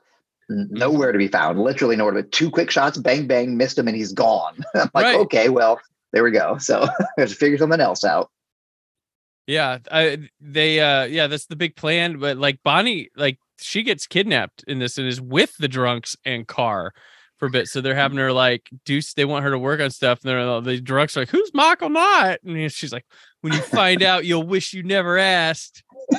Mm-hmm. 0.50 0.74
Nowhere 0.74 1.12
to 1.12 1.18
be 1.18 1.28
found. 1.28 1.58
Literally 1.60 1.96
nowhere. 1.96 2.14
But 2.14 2.32
two 2.32 2.50
quick 2.50 2.70
shots, 2.70 2.98
bang, 2.98 3.26
bang, 3.26 3.56
missed 3.56 3.78
him, 3.78 3.88
and 3.88 3.96
he's 3.96 4.12
gone. 4.12 4.64
I'm 4.74 4.90
like, 4.94 5.04
Right. 5.04 5.16
okay, 5.20 5.48
well, 5.48 5.80
there 6.12 6.22
we 6.22 6.30
go. 6.30 6.58
So 6.58 6.82
I 7.18 7.20
have 7.20 7.30
to 7.30 7.34
figure 7.34 7.58
something 7.58 7.80
else 7.80 8.04
out. 8.04 8.30
Yeah, 9.46 9.78
I, 9.92 10.28
they 10.40 10.80
uh 10.80 11.04
yeah, 11.04 11.28
that's 11.28 11.46
the 11.46 11.56
big 11.56 11.76
plan. 11.76 12.18
But 12.18 12.36
like 12.36 12.60
Bonnie, 12.64 13.10
like 13.16 13.38
she 13.60 13.82
gets 13.82 14.06
kidnapped 14.06 14.64
in 14.66 14.78
this 14.78 14.98
and 14.98 15.06
is 15.06 15.20
with 15.20 15.56
the 15.58 15.68
drunks 15.68 16.16
and 16.24 16.46
KARR 16.46 16.92
for 17.38 17.46
a 17.46 17.50
bit. 17.50 17.68
So 17.68 17.80
they're 17.80 17.94
having 17.94 18.18
her 18.18 18.32
like 18.32 18.68
do 18.84 19.00
they 19.16 19.24
want 19.24 19.44
her 19.44 19.50
to 19.50 19.58
work 19.58 19.80
on 19.80 19.90
stuff, 19.90 20.20
and 20.22 20.30
they're 20.30 20.60
the 20.60 20.80
drunks 20.80 21.16
are 21.16 21.20
like, 21.20 21.30
Who's 21.30 21.52
Michael 21.54 21.90
Knight? 21.90 22.38
And 22.44 22.72
she's 22.72 22.92
like, 22.92 23.06
When 23.46 23.52
you 23.54 23.60
find 23.62 24.02
out, 24.02 24.24
you'll 24.26 24.42
wish 24.42 24.72
you 24.72 24.82
never 24.82 25.16
asked. 25.18 25.84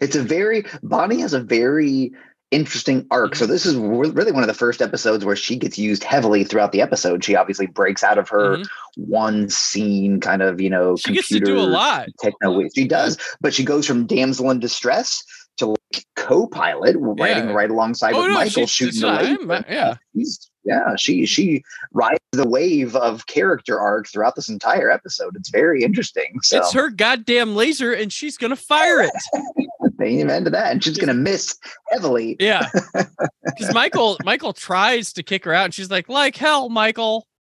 It's 0.00 0.16
a 0.16 0.22
very 0.22 0.64
Bonnie 0.82 1.20
has 1.20 1.34
a 1.34 1.40
very 1.40 2.10
interesting 2.50 3.06
arc. 3.10 3.32
Mm-hmm. 3.32 3.38
So 3.40 3.46
this 3.46 3.66
is 3.66 3.76
really 3.76 4.32
one 4.32 4.42
of 4.42 4.46
the 4.46 4.54
first 4.54 4.80
episodes 4.80 5.22
where 5.22 5.36
she 5.36 5.56
gets 5.56 5.76
used 5.76 6.02
heavily 6.02 6.44
throughout 6.44 6.72
the 6.72 6.80
episode. 6.80 7.22
She 7.24 7.36
obviously 7.36 7.66
breaks 7.66 8.02
out 8.02 8.16
of 8.16 8.26
her 8.30 8.56
Mhm. 8.56 8.66
one 8.96 9.50
scene 9.50 10.18
kind 10.20 10.40
of, 10.40 10.62
you 10.62 10.70
know, 10.70 10.96
She 10.96 11.12
gets 11.12 11.28
to 11.28 11.40
do 11.40 11.58
a 11.58 11.60
lot. 11.60 12.08
techno 12.22 12.62
she 12.74 12.86
does 12.88 13.18
but 13.42 13.52
she 13.52 13.64
goes 13.64 13.86
from 13.86 14.06
damsel 14.06 14.50
in 14.50 14.60
distress 14.60 15.22
to 15.58 15.66
like 15.66 16.04
co-pilot 16.16 16.96
riding 16.98 17.48
Yeah. 17.48 17.54
right 17.54 17.70
alongside 17.70 18.14
Oh 18.14 18.20
with 18.22 18.28
no, 18.28 18.34
michael 18.34 18.66
shooting 18.66 19.00
the 19.02 19.08
I'm- 19.08 19.64
yeah. 19.68 19.94
She's- 20.16 20.48
yeah 20.66 20.94
she 20.96 21.24
she 21.24 21.62
rides 21.92 22.20
the 22.32 22.46
wave 22.46 22.94
of 22.96 23.26
character 23.26 23.80
arc 23.80 24.08
throughout 24.08 24.36
this 24.36 24.48
entire 24.48 24.90
episode. 24.90 25.34
It's 25.36 25.48
very 25.48 25.82
interesting 25.82 26.38
so. 26.42 26.58
It's 26.58 26.72
her 26.72 26.90
goddamn 26.90 27.54
laser, 27.54 27.92
and 27.92 28.12
she's 28.12 28.36
gonna 28.36 28.56
fire 28.56 29.00
it. 29.00 29.10
amen 30.02 30.44
to 30.44 30.50
that 30.50 30.72
and 30.72 30.84
she's 30.84 30.98
gonna 30.98 31.14
miss 31.14 31.56
heavily. 31.88 32.36
Yeah, 32.38 32.68
because 33.44 33.72
Michael 33.72 34.18
Michael 34.24 34.52
tries 34.52 35.12
to 35.14 35.22
kick 35.22 35.44
her 35.44 35.54
out, 35.54 35.66
and 35.66 35.74
she's 35.74 35.90
like, 35.90 36.08
"Like 36.08 36.36
hell, 36.36 36.68
Michael." 36.68 37.26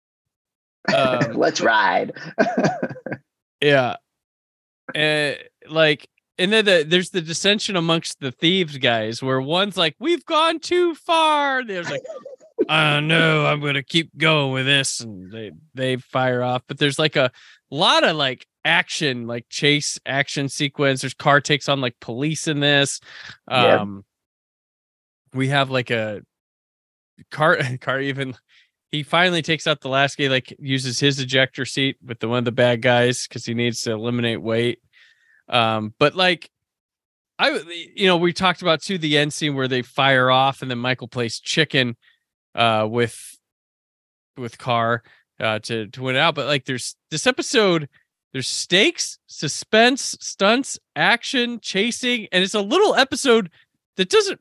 Um, 0.95 1.39
let's 1.39 1.63
ride. 1.63 2.13
Yeah, 3.63 3.97
and 4.95 5.39
like, 5.71 6.09
and 6.39 6.53
then 6.53 6.67
the, 6.67 6.85
there's 6.87 7.09
the 7.09 7.23
dissension 7.23 7.77
amongst 7.77 8.21
the 8.21 8.33
thieves 8.33 8.77
guys, 8.77 9.23
where 9.23 9.41
one's 9.41 9.79
like, 9.79 9.97
"We've 9.99 10.25
gone 10.27 10.61
too 10.61 10.95
far," 10.95 11.61
and 11.61 11.71
there's 11.71 11.89
like, 11.89 12.03
"I 12.69 13.01
know, 13.01 13.47
I'm 13.47 13.61
gonna 13.61 13.83
keep 13.83 14.17
going 14.17 14.53
with 14.53 14.67
this," 14.67 15.01
and 15.01 15.31
they 15.31 15.53
they 15.75 15.97
fire 15.97 16.43
off. 16.43 16.63
But 16.67 16.79
there's 16.79 16.99
like 16.99 17.17
a 17.17 17.31
lot 17.71 18.05
of 18.05 18.17
like 18.17 18.47
action, 18.65 19.27
like 19.27 19.47
chase 19.49 19.99
action 20.07 20.49
sequence. 20.49 21.03
There's 21.03 21.15
KARR 21.15 21.41
takes 21.41 21.69
on 21.69 21.81
like 21.81 21.99
police 22.01 22.49
in 22.49 22.61
this. 22.61 23.01
Yeah. 23.51 23.81
Um, 23.81 24.05
we 25.33 25.49
have 25.49 25.71
like 25.71 25.91
a 25.91 26.23
car 27.31 27.57
KARR 27.81 28.03
even 28.03 28.35
he 28.95 29.03
finally 29.03 29.43
takes 29.43 29.67
out 29.67 29.81
the 29.81 29.89
last 29.89 30.17
guy, 30.17 30.29
like 30.29 30.55
uses 30.61 31.01
his 31.01 31.19
ejector 31.19 31.65
seat 31.65 31.97
with 32.05 32.21
the 32.21 32.29
one 32.29 32.39
of 32.39 32.45
the 32.45 32.53
bad 32.53 32.81
guys 32.81 33.27
because 33.27 33.45
he 33.45 33.53
needs 33.53 33.83
to 33.83 33.93
eliminate 33.93 34.41
weight. 34.41 34.79
Um, 35.49 35.95
but 35.99 36.15
like 36.15 36.49
I 37.39 37.61
you 37.95 38.07
know, 38.07 38.17
we 38.17 38.33
talked 38.33 38.63
about 38.63 38.83
too 38.83 38.97
the 38.97 39.19
end 39.19 39.33
scene 39.33 39.55
where 39.55 39.69
they 39.69 39.83
fire 39.83 40.31
off 40.31 40.63
and 40.63 40.71
then 40.71 40.79
Michael 40.79 41.09
plays 41.09 41.41
chicken 41.41 41.97
uh 42.55 42.87
with 42.91 43.39
with 44.37 44.59
KARR 44.59 45.03
uh 45.41 45.59
to 45.61 45.89
to 45.89 46.03
win 46.03 46.17
it 46.17 46.19
out. 46.19 46.35
But 46.35 46.47
like 46.47 46.65
there's 46.65 46.97
this 47.11 47.27
episode, 47.27 47.89
there's 48.33 48.49
stakes, 48.49 49.19
suspense, 49.27 50.17
stunts, 50.21 50.79
action, 50.97 51.61
chasing, 51.61 52.29
and 52.33 52.43
it's 52.43 52.55
a 52.55 52.61
little 52.61 52.95
episode 52.95 53.51
that 53.97 54.11
doesn't 54.11 54.41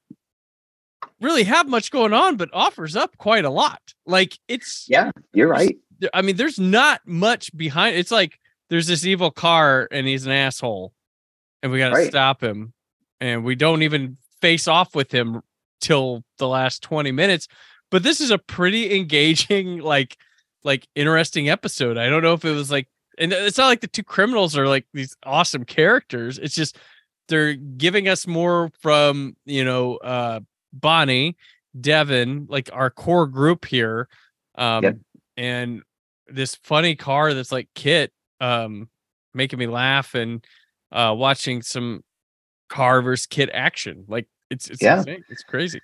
really 1.21 1.43
have 1.43 1.67
much 1.67 1.91
going 1.91 2.13
on, 2.13 2.37
but 2.37 2.49
offers 2.53 2.95
up 2.95 3.17
quite 3.17 3.45
a 3.45 3.49
lot. 3.49 3.81
Like 4.05 4.37
it's 4.47 4.85
yeah, 4.87 5.11
you're 5.33 5.47
right. 5.47 5.77
I 6.13 6.21
mean, 6.21 6.35
there's 6.35 6.59
not 6.59 7.01
much 7.05 7.55
behind. 7.55 7.95
It's 7.95 8.11
like 8.11 8.39
there's 8.69 8.87
this 8.87 9.05
evil 9.05 9.31
car 9.31 9.87
and 9.91 10.07
he's 10.07 10.25
an 10.25 10.31
asshole, 10.31 10.93
and 11.61 11.71
we 11.71 11.79
got 11.79 11.89
to 11.89 11.95
right. 11.95 12.09
stop 12.09 12.43
him, 12.43 12.73
and 13.21 13.43
we 13.43 13.55
don't 13.55 13.83
even 13.83 14.17
face 14.41 14.67
off 14.67 14.95
with 14.95 15.11
him 15.11 15.41
till 15.79 16.23
the 16.37 16.47
last 16.47 16.81
20 16.83 17.11
minutes. 17.11 17.47
But 17.93 18.01
this 18.01 18.21
is 18.21 18.31
a 18.31 18.39
pretty 18.39 18.95
engaging, 18.95 19.77
like, 19.81 20.17
like 20.63 20.87
interesting 20.95 21.47
episode. 21.47 21.95
I 21.95 22.09
don't 22.09 22.23
know 22.23 22.33
if 22.33 22.43
it 22.43 22.53
was 22.53 22.71
like, 22.71 22.87
and 23.19 23.31
it's 23.31 23.59
not 23.59 23.67
like 23.67 23.81
the 23.81 23.87
two 23.87 24.01
criminals 24.01 24.57
are 24.57 24.67
like 24.67 24.87
these 24.95 25.15
awesome 25.23 25.63
characters. 25.63 26.39
It's 26.39 26.55
just 26.55 26.79
they're 27.27 27.53
giving 27.53 28.07
us 28.07 28.25
more 28.25 28.71
from 28.79 29.37
you 29.45 29.63
know 29.63 29.97
uh 29.97 30.39
Bonnie, 30.73 31.37
Devin, 31.79 32.47
like 32.49 32.71
our 32.73 32.89
core 32.89 33.27
group 33.27 33.63
here. 33.63 34.09
Um, 34.55 34.83
yep. 34.83 34.97
and 35.37 35.83
this 36.27 36.55
funny 36.55 36.95
car 36.95 37.35
that's 37.35 37.51
like 37.51 37.69
KITT, 37.75 38.11
um, 38.41 38.89
making 39.35 39.59
me 39.59 39.67
laugh 39.67 40.15
and 40.15 40.43
uh 40.91 41.13
watching 41.15 41.61
some 41.61 42.03
KARR 42.69 43.03
versus 43.03 43.27
KITT 43.27 43.51
action. 43.53 44.05
Like 44.07 44.27
it's 44.49 44.67
it's 44.67 44.81
yeah. 44.81 44.97
Insane. 44.97 45.23
it's 45.29 45.43
crazy 45.43 45.79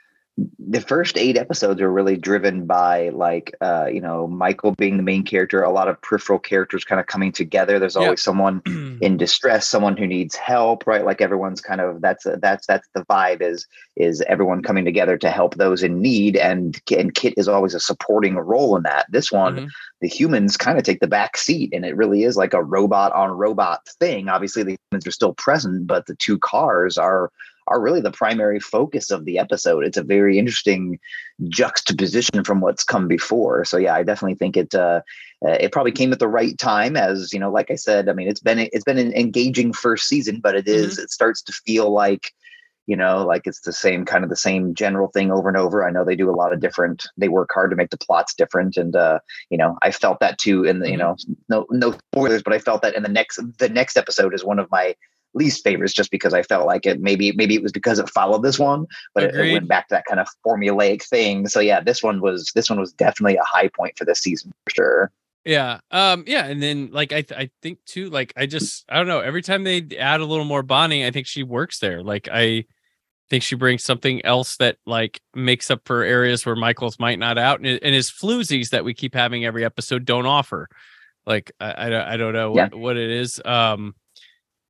the 0.69 0.81
first 0.81 1.17
eight 1.17 1.35
episodes 1.35 1.81
are 1.81 1.91
really 1.91 2.15
driven 2.15 2.67
by 2.67 3.09
like 3.09 3.55
uh 3.59 3.87
you 3.91 3.99
know 3.99 4.27
michael 4.27 4.71
being 4.75 4.97
the 4.97 5.03
main 5.03 5.23
character 5.23 5.63
a 5.63 5.71
lot 5.71 5.87
of 5.87 5.99
peripheral 6.03 6.37
characters 6.37 6.85
kind 6.85 7.01
of 7.01 7.07
coming 7.07 7.31
together 7.31 7.79
there's 7.79 7.95
always 7.95 8.19
yeah. 8.19 8.23
someone 8.23 8.61
in 9.01 9.17
distress 9.17 9.67
someone 9.67 9.97
who 9.97 10.05
needs 10.05 10.35
help 10.35 10.85
right 10.85 11.05
like 11.05 11.21
everyone's 11.21 11.59
kind 11.59 11.81
of 11.81 11.99
that's 12.01 12.25
that's 12.37 12.67
that's 12.67 12.87
the 12.93 13.03
vibe 13.05 13.41
is 13.41 13.65
is 13.95 14.21
everyone 14.27 14.61
coming 14.61 14.85
together 14.85 15.17
to 15.17 15.31
help 15.31 15.55
those 15.55 15.81
in 15.81 15.99
need 16.01 16.37
and 16.37 16.79
and 16.95 17.15
KITT 17.15 17.33
is 17.35 17.47
always 17.47 17.73
a 17.73 17.79
supporting 17.79 18.35
role 18.35 18.77
in 18.77 18.83
that 18.83 19.07
this 19.09 19.31
one 19.31 19.55
mm-hmm. 19.55 19.67
the 20.01 20.07
humans 20.07 20.55
kind 20.55 20.77
of 20.77 20.83
take 20.83 20.99
the 20.99 21.07
back 21.07 21.35
seat 21.35 21.73
and 21.73 21.83
it 21.83 21.95
really 21.95 22.23
is 22.23 22.37
like 22.37 22.53
a 22.53 22.63
robot 22.63 23.11
on 23.13 23.31
robot 23.31 23.87
thing 23.99 24.29
obviously 24.29 24.61
the 24.61 24.77
humans 24.91 25.07
are 25.07 25.11
still 25.11 25.33
present 25.33 25.87
but 25.87 26.05
the 26.05 26.15
two 26.15 26.37
cars 26.37 26.97
are 26.97 27.31
are 27.69 27.79
really 27.79 28.01
the 28.01 28.11
primary 28.11 28.59
focus 28.59 29.11
of 29.11 29.25
the 29.25 29.37
episode. 29.37 29.85
It's 29.85 29.97
a 29.97 30.03
very 30.03 30.37
interesting 30.37 30.99
juxtaposition 31.47 32.43
from 32.43 32.61
what's 32.61 32.83
come 32.83 33.07
before. 33.07 33.63
So 33.65 33.77
yeah, 33.77 33.95
I 33.95 34.03
definitely 34.03 34.35
think 34.35 34.57
it 34.57 34.75
uh, 34.75 35.01
uh, 35.45 35.57
it 35.59 35.71
probably 35.71 35.91
came 35.91 36.11
at 36.11 36.19
the 36.19 36.27
right 36.27 36.57
time 36.57 36.97
as 36.97 37.31
you 37.31 37.39
know, 37.39 37.51
like 37.51 37.71
I 37.71 37.75
said, 37.75 38.09
I 38.09 38.13
mean 38.13 38.27
it's 38.27 38.41
been 38.41 38.59
it's 38.59 38.83
been 38.83 38.97
an 38.97 39.13
engaging 39.13 39.73
first 39.73 40.07
season, 40.07 40.39
but 40.41 40.55
it 40.55 40.67
is, 40.67 40.93
mm-hmm. 40.93 41.03
it 41.03 41.11
starts 41.11 41.41
to 41.43 41.53
feel 41.53 41.91
like 41.91 42.33
you 42.89 42.95
know 42.95 43.23
like 43.23 43.43
it's 43.45 43.61
the 43.61 43.71
same 43.71 44.03
kind 44.03 44.23
of 44.23 44.31
the 44.31 44.35
same 44.35 44.73
general 44.73 45.09
thing 45.09 45.31
over 45.31 45.47
and 45.47 45.57
over 45.57 45.87
i 45.87 45.91
know 45.91 46.03
they 46.03 46.15
do 46.15 46.29
a 46.29 46.35
lot 46.35 46.51
of 46.51 46.59
different 46.59 47.05
they 47.17 47.29
work 47.29 47.49
hard 47.53 47.69
to 47.69 47.75
make 47.75 47.91
the 47.91 47.97
plots 47.97 48.33
different 48.33 48.77
and 48.77 48.95
uh 48.95 49.19
you 49.51 49.57
know 49.59 49.77
i 49.83 49.91
felt 49.91 50.19
that 50.19 50.39
too 50.39 50.63
in 50.63 50.79
the 50.79 50.89
you 50.89 50.97
mm-hmm. 50.97 51.29
know 51.29 51.37
no 51.49 51.67
no 51.69 51.91
spoilers 51.91 52.41
but 52.41 52.51
i 52.51 52.57
felt 52.57 52.81
that 52.81 52.95
in 52.95 53.03
the 53.03 53.09
next 53.09 53.39
the 53.59 53.69
next 53.69 53.95
episode 53.95 54.33
is 54.33 54.43
one 54.43 54.57
of 54.57 54.69
my 54.71 54.95
least 55.33 55.63
favorites 55.63 55.93
just 55.93 56.11
because 56.11 56.33
I 56.33 56.43
felt 56.43 56.65
like 56.65 56.85
it 56.85 56.99
maybe 57.01 57.31
maybe 57.33 57.55
it 57.55 57.63
was 57.63 57.71
because 57.71 57.99
it 57.99 58.09
followed 58.09 58.43
this 58.43 58.59
one, 58.59 58.87
but 59.13 59.23
it, 59.23 59.35
it, 59.35 59.53
went 59.53 59.67
back 59.67 59.87
to 59.89 59.95
that 59.95 60.05
kind 60.05 60.19
of 60.19 60.27
formulaic 60.45 61.03
thing. 61.03 61.47
So 61.47 61.59
yeah, 61.59 61.81
this 61.81 62.01
one 62.01 62.21
was 62.21 62.51
this 62.55 62.69
one 62.69 62.79
was 62.79 62.91
definitely 62.93 63.37
a 63.37 63.43
high 63.43 63.69
point 63.69 63.97
for 63.97 64.05
this 64.05 64.19
season 64.19 64.51
for 64.65 64.71
sure. 64.75 65.11
Yeah. 65.45 65.79
Um 65.91 66.23
yeah, 66.27 66.45
and 66.45 66.61
then 66.61 66.89
like 66.91 67.13
I 67.13 67.21
th- 67.21 67.39
I 67.39 67.49
think 67.61 67.79
too 67.85 68.09
like 68.09 68.33
I 68.35 68.45
just 68.45 68.85
I 68.89 68.97
don't 68.97 69.07
know, 69.07 69.19
every 69.19 69.41
time 69.41 69.63
they 69.63 69.87
add 69.97 70.21
a 70.21 70.25
little 70.25 70.45
more 70.45 70.63
Bonnie, 70.63 71.05
I 71.05 71.11
think 71.11 71.27
she 71.27 71.43
works 71.43 71.79
there. 71.79 72.03
Like 72.03 72.27
I 72.31 72.65
think 73.29 73.43
she 73.43 73.55
brings 73.55 73.83
something 73.83 74.25
else 74.25 74.57
that 74.57 74.77
like 74.87 75.21
makes 75.35 75.69
up 75.69 75.81
for 75.85 76.03
areas 76.03 76.45
where 76.45 76.55
Michael's 76.55 76.99
might 76.99 77.19
not 77.19 77.37
out 77.37 77.59
and, 77.59 77.79
and 77.83 77.93
his 77.93 78.11
floozies 78.11 78.69
that 78.69 78.83
we 78.83 78.93
keep 78.93 79.13
having 79.13 79.45
every 79.45 79.63
episode 79.63 80.05
don't 80.05 80.25
offer. 80.25 80.67
Like 81.25 81.51
I 81.59 81.71
I, 81.71 82.13
I 82.13 82.17
don't 82.17 82.33
know 82.33 82.55
yeah. 82.55 82.63
what, 82.63 82.79
what 82.79 82.97
it 82.97 83.09
is. 83.11 83.39
Um 83.45 83.95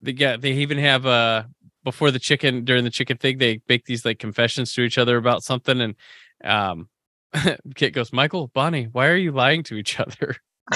they 0.02 0.14
get 0.14 0.42
they 0.42 0.52
even 0.52 0.78
have 0.78 1.06
uh 1.06 1.44
before 1.84 2.12
the 2.12 2.20
chicken 2.20 2.66
during 2.66 2.84
the 2.84 2.90
chicken 2.90 3.18
thing 3.18 3.38
they 3.38 3.62
make 3.68 3.86
these 3.86 4.06
like 4.06 4.20
confessions 4.20 4.74
to 4.74 4.82
each 4.82 4.98
other 4.98 5.18
about 5.18 5.44
something 5.44 5.82
and 5.82 5.96
um 6.44 6.90
KITT 7.76 7.94
goes 7.94 8.14
michael 8.14 8.48
bonnie 8.48 8.90
why 8.92 9.08
are 9.08 9.16
you 9.16 9.32
lying 9.32 9.64
to 9.64 9.76
each 9.76 10.00
other? 10.00 10.36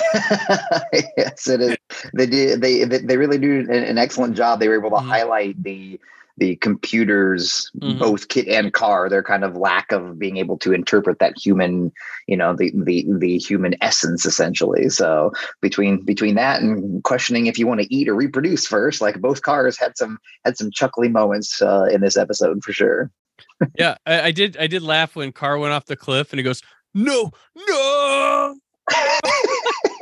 Yes 1.18 1.48
it 1.48 1.62
is. 1.62 1.78
They 2.14 2.26
did 2.26 2.62
they 2.62 2.84
they 2.84 3.18
really 3.18 3.38
do 3.38 3.68
an, 3.70 3.98
excellent 3.98 4.36
job. 4.36 4.60
They 4.60 4.68
were 4.68 4.78
able 4.78 4.90
to 4.90 4.96
mm-hmm. 4.98 5.10
highlight 5.10 5.62
the 5.64 6.00
the 6.38 6.56
computers, 6.58 7.70
mm-hmm. 7.80 8.00
both 8.00 8.28
KITT 8.28 8.48
and 8.48 8.74
KARR, 8.74 9.10
their 9.10 9.22
kind 9.22 9.44
of 9.44 9.56
lack 9.56 9.92
of 9.92 10.18
being 10.18 10.38
able 10.38 10.58
to 10.60 10.74
interpret 10.74 11.20
that 11.20 11.38
human, 11.38 11.92
you 12.28 12.36
know, 12.36 12.56
the 12.56 12.72
the 12.76 13.06
the 13.20 13.38
human 13.38 13.76
essence 13.82 14.26
essentially. 14.26 14.90
So 14.90 15.32
between 15.62 16.04
between 16.04 16.36
that 16.36 16.62
and 16.62 17.04
questioning 17.04 17.46
if 17.46 17.60
you 17.60 17.68
want 17.68 17.82
to 17.82 17.94
eat 17.94 18.10
or 18.10 18.16
reproduce 18.16 18.66
first, 18.66 19.02
like 19.02 19.22
both 19.22 19.44
cars 19.44 19.78
had 19.78 19.98
some 19.98 20.18
had 20.44 20.58
some 20.58 20.72
chuckly 20.72 21.08
moments 21.08 21.62
uh, 21.62 21.88
in 21.92 22.02
this 22.02 22.18
episode 22.18 22.64
for 22.64 22.74
sure. 22.74 23.12
yeah, 23.78 23.96
I, 24.06 24.22
I, 24.22 24.32
did 24.32 24.58
I 24.58 24.68
did 24.68 24.82
laugh 24.82 25.16
when 25.16 25.32
KARR 25.32 25.60
went 25.60 25.74
off 25.74 25.86
the 25.86 25.96
cliff 25.96 26.32
and 26.32 26.40
he 26.40 26.44
goes, 26.44 26.62
No, 26.94 27.32
no 27.56 28.56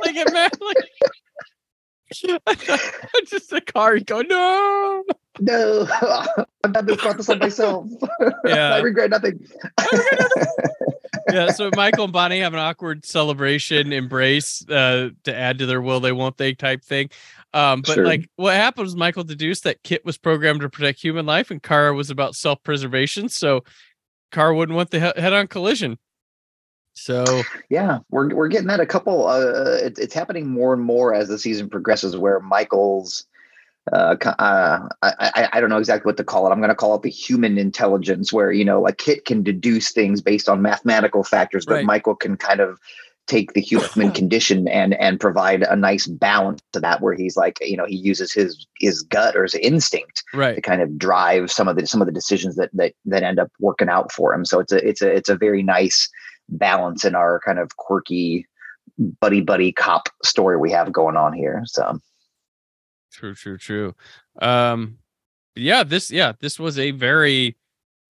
like 0.04 0.16
it 0.16 0.32
man 0.32 0.50
like 0.60 0.90
just 3.26 3.52
a 3.52 3.60
car 3.60 3.98
go, 4.00 4.20
no 4.22 5.04
no, 5.40 5.86
I've 6.64 6.72
done 6.72 6.86
this 6.86 7.00
process 7.00 7.28
on 7.28 7.38
myself. 7.38 7.88
Yeah. 8.44 8.74
I 8.74 8.80
regret 8.80 9.10
nothing. 9.10 9.46
yeah. 11.32 11.50
So 11.52 11.70
Michael 11.74 12.04
and 12.04 12.12
Bonnie 12.12 12.40
have 12.40 12.52
an 12.52 12.58
awkward 12.58 13.04
celebration 13.04 13.92
embrace 13.92 14.68
uh, 14.68 15.10
to 15.24 15.34
add 15.34 15.58
to 15.58 15.66
their 15.66 15.80
will 15.80 16.00
they 16.00 16.12
won't 16.12 16.36
they 16.36 16.54
type 16.54 16.82
thing. 16.82 17.10
Um, 17.54 17.82
but 17.82 17.94
sure. 17.94 18.04
like 18.04 18.28
what 18.36 18.54
happened 18.54 18.84
was 18.84 18.96
Michael 18.96 19.24
deduced 19.24 19.64
that 19.64 19.82
KITT 19.82 20.04
was 20.04 20.18
programmed 20.18 20.60
to 20.62 20.68
protect 20.68 21.00
human 21.00 21.26
life 21.26 21.50
and 21.50 21.62
KARR 21.62 21.94
was 21.94 22.10
about 22.10 22.34
self 22.34 22.62
preservation. 22.62 23.28
So 23.28 23.64
KARR 24.32 24.54
wouldn't 24.54 24.76
want 24.76 24.90
the 24.90 25.00
head 25.00 25.32
on 25.32 25.46
collision. 25.46 25.98
So 26.94 27.24
yeah, 27.70 28.00
we're 28.10 28.34
we're 28.34 28.48
getting 28.48 28.68
that 28.68 28.80
a 28.80 28.86
couple. 28.86 29.26
Uh, 29.26 29.78
it, 29.82 29.98
it's 29.98 30.14
happening 30.14 30.46
more 30.46 30.74
and 30.74 30.82
more 30.82 31.14
as 31.14 31.28
the 31.28 31.38
season 31.38 31.70
progresses, 31.70 32.16
where 32.16 32.40
Michael's 32.40 33.26
uh, 33.90 34.16
uh, 34.38 34.88
I, 35.02 35.48
I 35.52 35.60
don't 35.60 35.70
know 35.70 35.78
exactly 35.78 36.08
what 36.08 36.16
to 36.18 36.24
call 36.24 36.46
it. 36.46 36.50
I'm 36.50 36.60
going 36.60 36.68
to 36.68 36.74
call 36.74 36.94
it 36.94 37.02
the 37.02 37.10
human 37.10 37.58
intelligence, 37.58 38.32
where 38.32 38.52
you 38.52 38.64
know 38.64 38.86
a 38.86 38.92
KITT 38.92 39.24
can 39.24 39.42
deduce 39.42 39.90
things 39.90 40.20
based 40.20 40.48
on 40.48 40.62
mathematical 40.62 41.24
factors, 41.24 41.66
but 41.66 41.74
right. 41.74 41.84
Michael 41.84 42.14
can 42.14 42.36
kind 42.36 42.60
of 42.60 42.78
take 43.26 43.54
the 43.54 43.60
human 43.60 44.12
condition 44.14 44.68
and 44.68 44.94
and 44.94 45.18
provide 45.18 45.62
a 45.62 45.74
nice 45.74 46.06
balance 46.06 46.62
to 46.72 46.80
that, 46.80 47.00
where 47.00 47.14
he's 47.14 47.36
like, 47.36 47.58
you 47.60 47.76
know, 47.76 47.86
he 47.86 47.96
uses 47.96 48.32
his 48.32 48.66
his 48.78 49.02
gut 49.02 49.34
or 49.34 49.42
his 49.42 49.54
instinct 49.56 50.22
right. 50.32 50.54
to 50.54 50.60
kind 50.60 50.80
of 50.80 50.96
drive 50.96 51.50
some 51.50 51.66
of 51.66 51.74
the 51.74 51.84
some 51.84 52.00
of 52.00 52.06
the 52.06 52.12
decisions 52.12 52.54
that 52.54 52.70
that 52.74 52.94
that 53.06 53.24
end 53.24 53.40
up 53.40 53.50
working 53.58 53.88
out 53.88 54.12
for 54.12 54.32
him. 54.32 54.44
So 54.44 54.60
it's 54.60 54.72
a 54.72 54.88
it's 54.88 55.02
a 55.02 55.10
it's 55.10 55.28
a 55.28 55.36
very 55.36 55.64
nice 55.64 56.08
balance 56.48 57.04
in 57.04 57.16
our 57.16 57.40
kind 57.44 57.58
of 57.58 57.76
quirky 57.78 58.46
buddy 59.20 59.40
buddy 59.40 59.72
cop 59.72 60.08
story 60.22 60.56
we 60.56 60.70
have 60.70 60.92
going 60.92 61.16
on 61.16 61.32
here. 61.32 61.62
So 61.66 61.98
True, 63.12 63.34
true, 63.34 63.58
true. 63.58 63.94
Um, 64.40 64.98
yeah, 65.54 65.84
this, 65.84 66.10
yeah, 66.10 66.32
this 66.40 66.58
was 66.58 66.78
a 66.78 66.90
very 66.92 67.56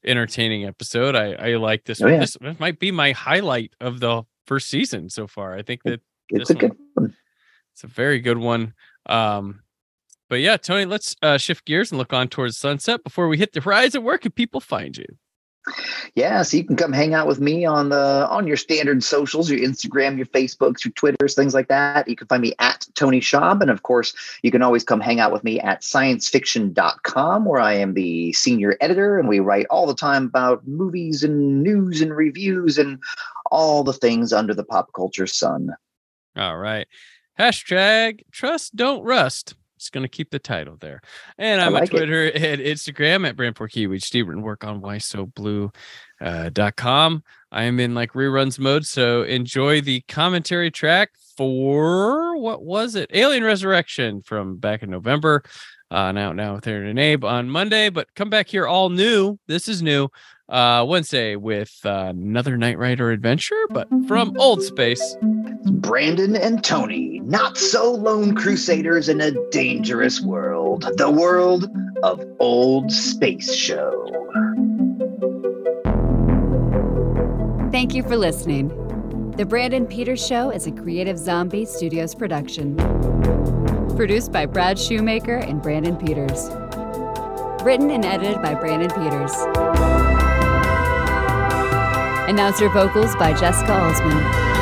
entertaining 0.04 0.64
episode. 0.64 1.16
I, 1.16 1.32
I 1.32 1.56
like 1.56 1.84
this. 1.84 2.00
Oh, 2.00 2.06
yeah. 2.06 2.20
This, 2.20 2.36
this 2.40 2.58
might 2.60 2.78
be 2.78 2.90
my 2.90 3.12
highlight 3.12 3.72
of 3.80 4.00
the 4.00 4.22
first 4.46 4.68
season 4.68 5.10
so 5.10 5.26
far. 5.26 5.54
I 5.54 5.62
think 5.62 5.82
that 5.84 6.00
it's 6.28 6.50
a 6.50 6.54
good 6.54 6.76
one. 6.94 7.14
It's 7.72 7.84
a 7.84 7.88
very 7.88 8.20
good 8.20 8.38
one. 8.38 8.74
Um, 9.06 9.62
but 10.28 10.40
yeah, 10.40 10.56
Tony, 10.56 10.84
let's 10.84 11.16
uh, 11.22 11.36
shift 11.36 11.64
gears 11.64 11.90
and 11.90 11.98
look 11.98 12.12
on 12.12 12.28
towards 12.28 12.56
sunset 12.56 13.04
before 13.04 13.28
we 13.28 13.38
hit 13.38 13.52
the 13.52 13.60
horizon. 13.60 14.02
Where 14.02 14.18
can 14.18 14.32
people 14.32 14.60
find 14.60 14.96
you? 14.96 15.06
Yeah, 16.14 16.42
so 16.42 16.56
you 16.56 16.64
can 16.64 16.76
come 16.76 16.92
hang 16.92 17.14
out 17.14 17.26
with 17.28 17.40
me 17.40 17.64
on 17.64 17.88
the 17.88 18.26
on 18.28 18.46
your 18.46 18.56
standard 18.56 19.02
socials, 19.04 19.50
your 19.50 19.60
Instagram, 19.60 20.16
your 20.16 20.26
Facebooks, 20.26 20.84
your 20.84 20.92
Twitters, 20.92 21.34
things 21.34 21.54
like 21.54 21.68
that. 21.68 22.08
You 22.08 22.16
can 22.16 22.26
find 22.26 22.42
me 22.42 22.54
at 22.58 22.86
Tony 22.94 23.20
Schaab. 23.20 23.60
And 23.60 23.70
of 23.70 23.82
course, 23.84 24.14
you 24.42 24.50
can 24.50 24.62
always 24.62 24.82
come 24.82 25.00
hang 25.00 25.20
out 25.20 25.32
with 25.32 25.44
me 25.44 25.60
at 25.60 25.82
sciencefiction.com, 25.82 27.44
where 27.44 27.60
I 27.60 27.74
am 27.74 27.94
the 27.94 28.32
senior 28.32 28.76
editor 28.80 29.18
and 29.18 29.28
we 29.28 29.38
write 29.38 29.66
all 29.70 29.86
the 29.86 29.94
time 29.94 30.26
about 30.26 30.66
movies 30.66 31.22
and 31.22 31.62
news 31.62 32.00
and 32.00 32.14
reviews 32.14 32.76
and 32.76 32.98
all 33.50 33.84
the 33.84 33.92
things 33.92 34.32
under 34.32 34.54
the 34.54 34.64
pop 34.64 34.92
culture 34.94 35.26
sun. 35.26 35.70
All 36.36 36.58
right. 36.58 36.88
Hashtag 37.38 38.22
trust 38.32 38.74
don't 38.74 39.02
rust. 39.02 39.54
Just 39.82 39.92
going 39.92 40.04
to 40.04 40.08
keep 40.08 40.30
the 40.30 40.38
title 40.38 40.76
there. 40.80 41.00
And 41.38 41.60
I'm 41.60 41.72
like 41.72 41.82
on 41.82 41.88
Twitter 41.88 42.26
it. 42.26 42.36
and 42.36 42.60
Instagram 42.60 43.26
at 43.28 43.34
Brand 43.34 43.56
Porky, 43.56 43.98
Steve 43.98 44.28
written 44.28 44.44
work 44.44 44.62
on 44.62 44.80
Why 44.80 44.98
So 44.98 45.26
Blu 45.26 45.72
uh, 46.20 46.50
dot 46.50 46.76
com. 46.76 47.24
I 47.50 47.64
am 47.64 47.80
in 47.80 47.92
like 47.92 48.12
reruns 48.12 48.60
mode, 48.60 48.86
so 48.86 49.24
enjoy 49.24 49.80
the 49.80 50.02
commentary 50.02 50.70
track 50.70 51.10
for 51.36 52.38
what 52.38 52.62
was 52.62 52.94
it? 52.94 53.10
Alien 53.12 53.42
Resurrection 53.42 54.22
from 54.22 54.56
back 54.58 54.84
in 54.84 54.90
November. 54.90 55.42
Uh, 55.90 56.12
now, 56.12 56.32
now 56.32 56.54
with 56.54 56.66
Aaron 56.66 56.88
and 56.88 56.98
Abe 56.98 57.24
on 57.24 57.50
Monday, 57.50 57.90
but 57.90 58.14
come 58.14 58.30
back 58.30 58.48
here 58.48 58.66
all 58.66 58.88
new. 58.88 59.36
This 59.48 59.68
is 59.68 59.82
new. 59.82 60.08
Uh, 60.48 60.84
Wednesday 60.86 61.34
with 61.34 61.72
uh, 61.84 62.06
another 62.10 62.56
Knight 62.56 62.78
Rider 62.78 63.10
adventure, 63.10 63.66
but 63.70 63.88
from 64.06 64.34
Old 64.38 64.62
Space. 64.62 65.16
Brandon 65.64 66.36
and 66.36 66.62
Tony, 66.64 67.20
not 67.20 67.56
so 67.56 67.92
lone 67.92 68.34
crusaders 68.34 69.08
in 69.08 69.20
a 69.20 69.32
dangerous 69.50 70.20
world. 70.20 70.88
The 70.96 71.10
world 71.10 71.70
of 72.02 72.24
Old 72.40 72.90
Space 72.90 73.54
Show. 73.54 74.06
Thank 77.70 77.94
you 77.94 78.02
for 78.02 78.16
listening. 78.16 78.68
The 79.36 79.46
Brandon 79.46 79.86
Peters 79.86 80.24
Show 80.24 80.50
is 80.50 80.66
a 80.66 80.72
Creative 80.72 81.16
Zombie 81.16 81.64
Studios 81.64 82.14
production. 82.14 82.76
Produced 83.96 84.32
by 84.32 84.46
Brad 84.46 84.78
Shoemaker 84.78 85.36
and 85.36 85.62
Brandon 85.62 85.96
Peters. 85.96 86.50
Written 87.62 87.90
and 87.90 88.04
edited 88.04 88.42
by 88.42 88.54
Brandon 88.54 88.90
Peters. 88.90 89.32
Announcer 92.28 92.68
vocals 92.68 93.14
by 93.16 93.32
Jessica 93.32 93.72
Alsman. 93.72 94.61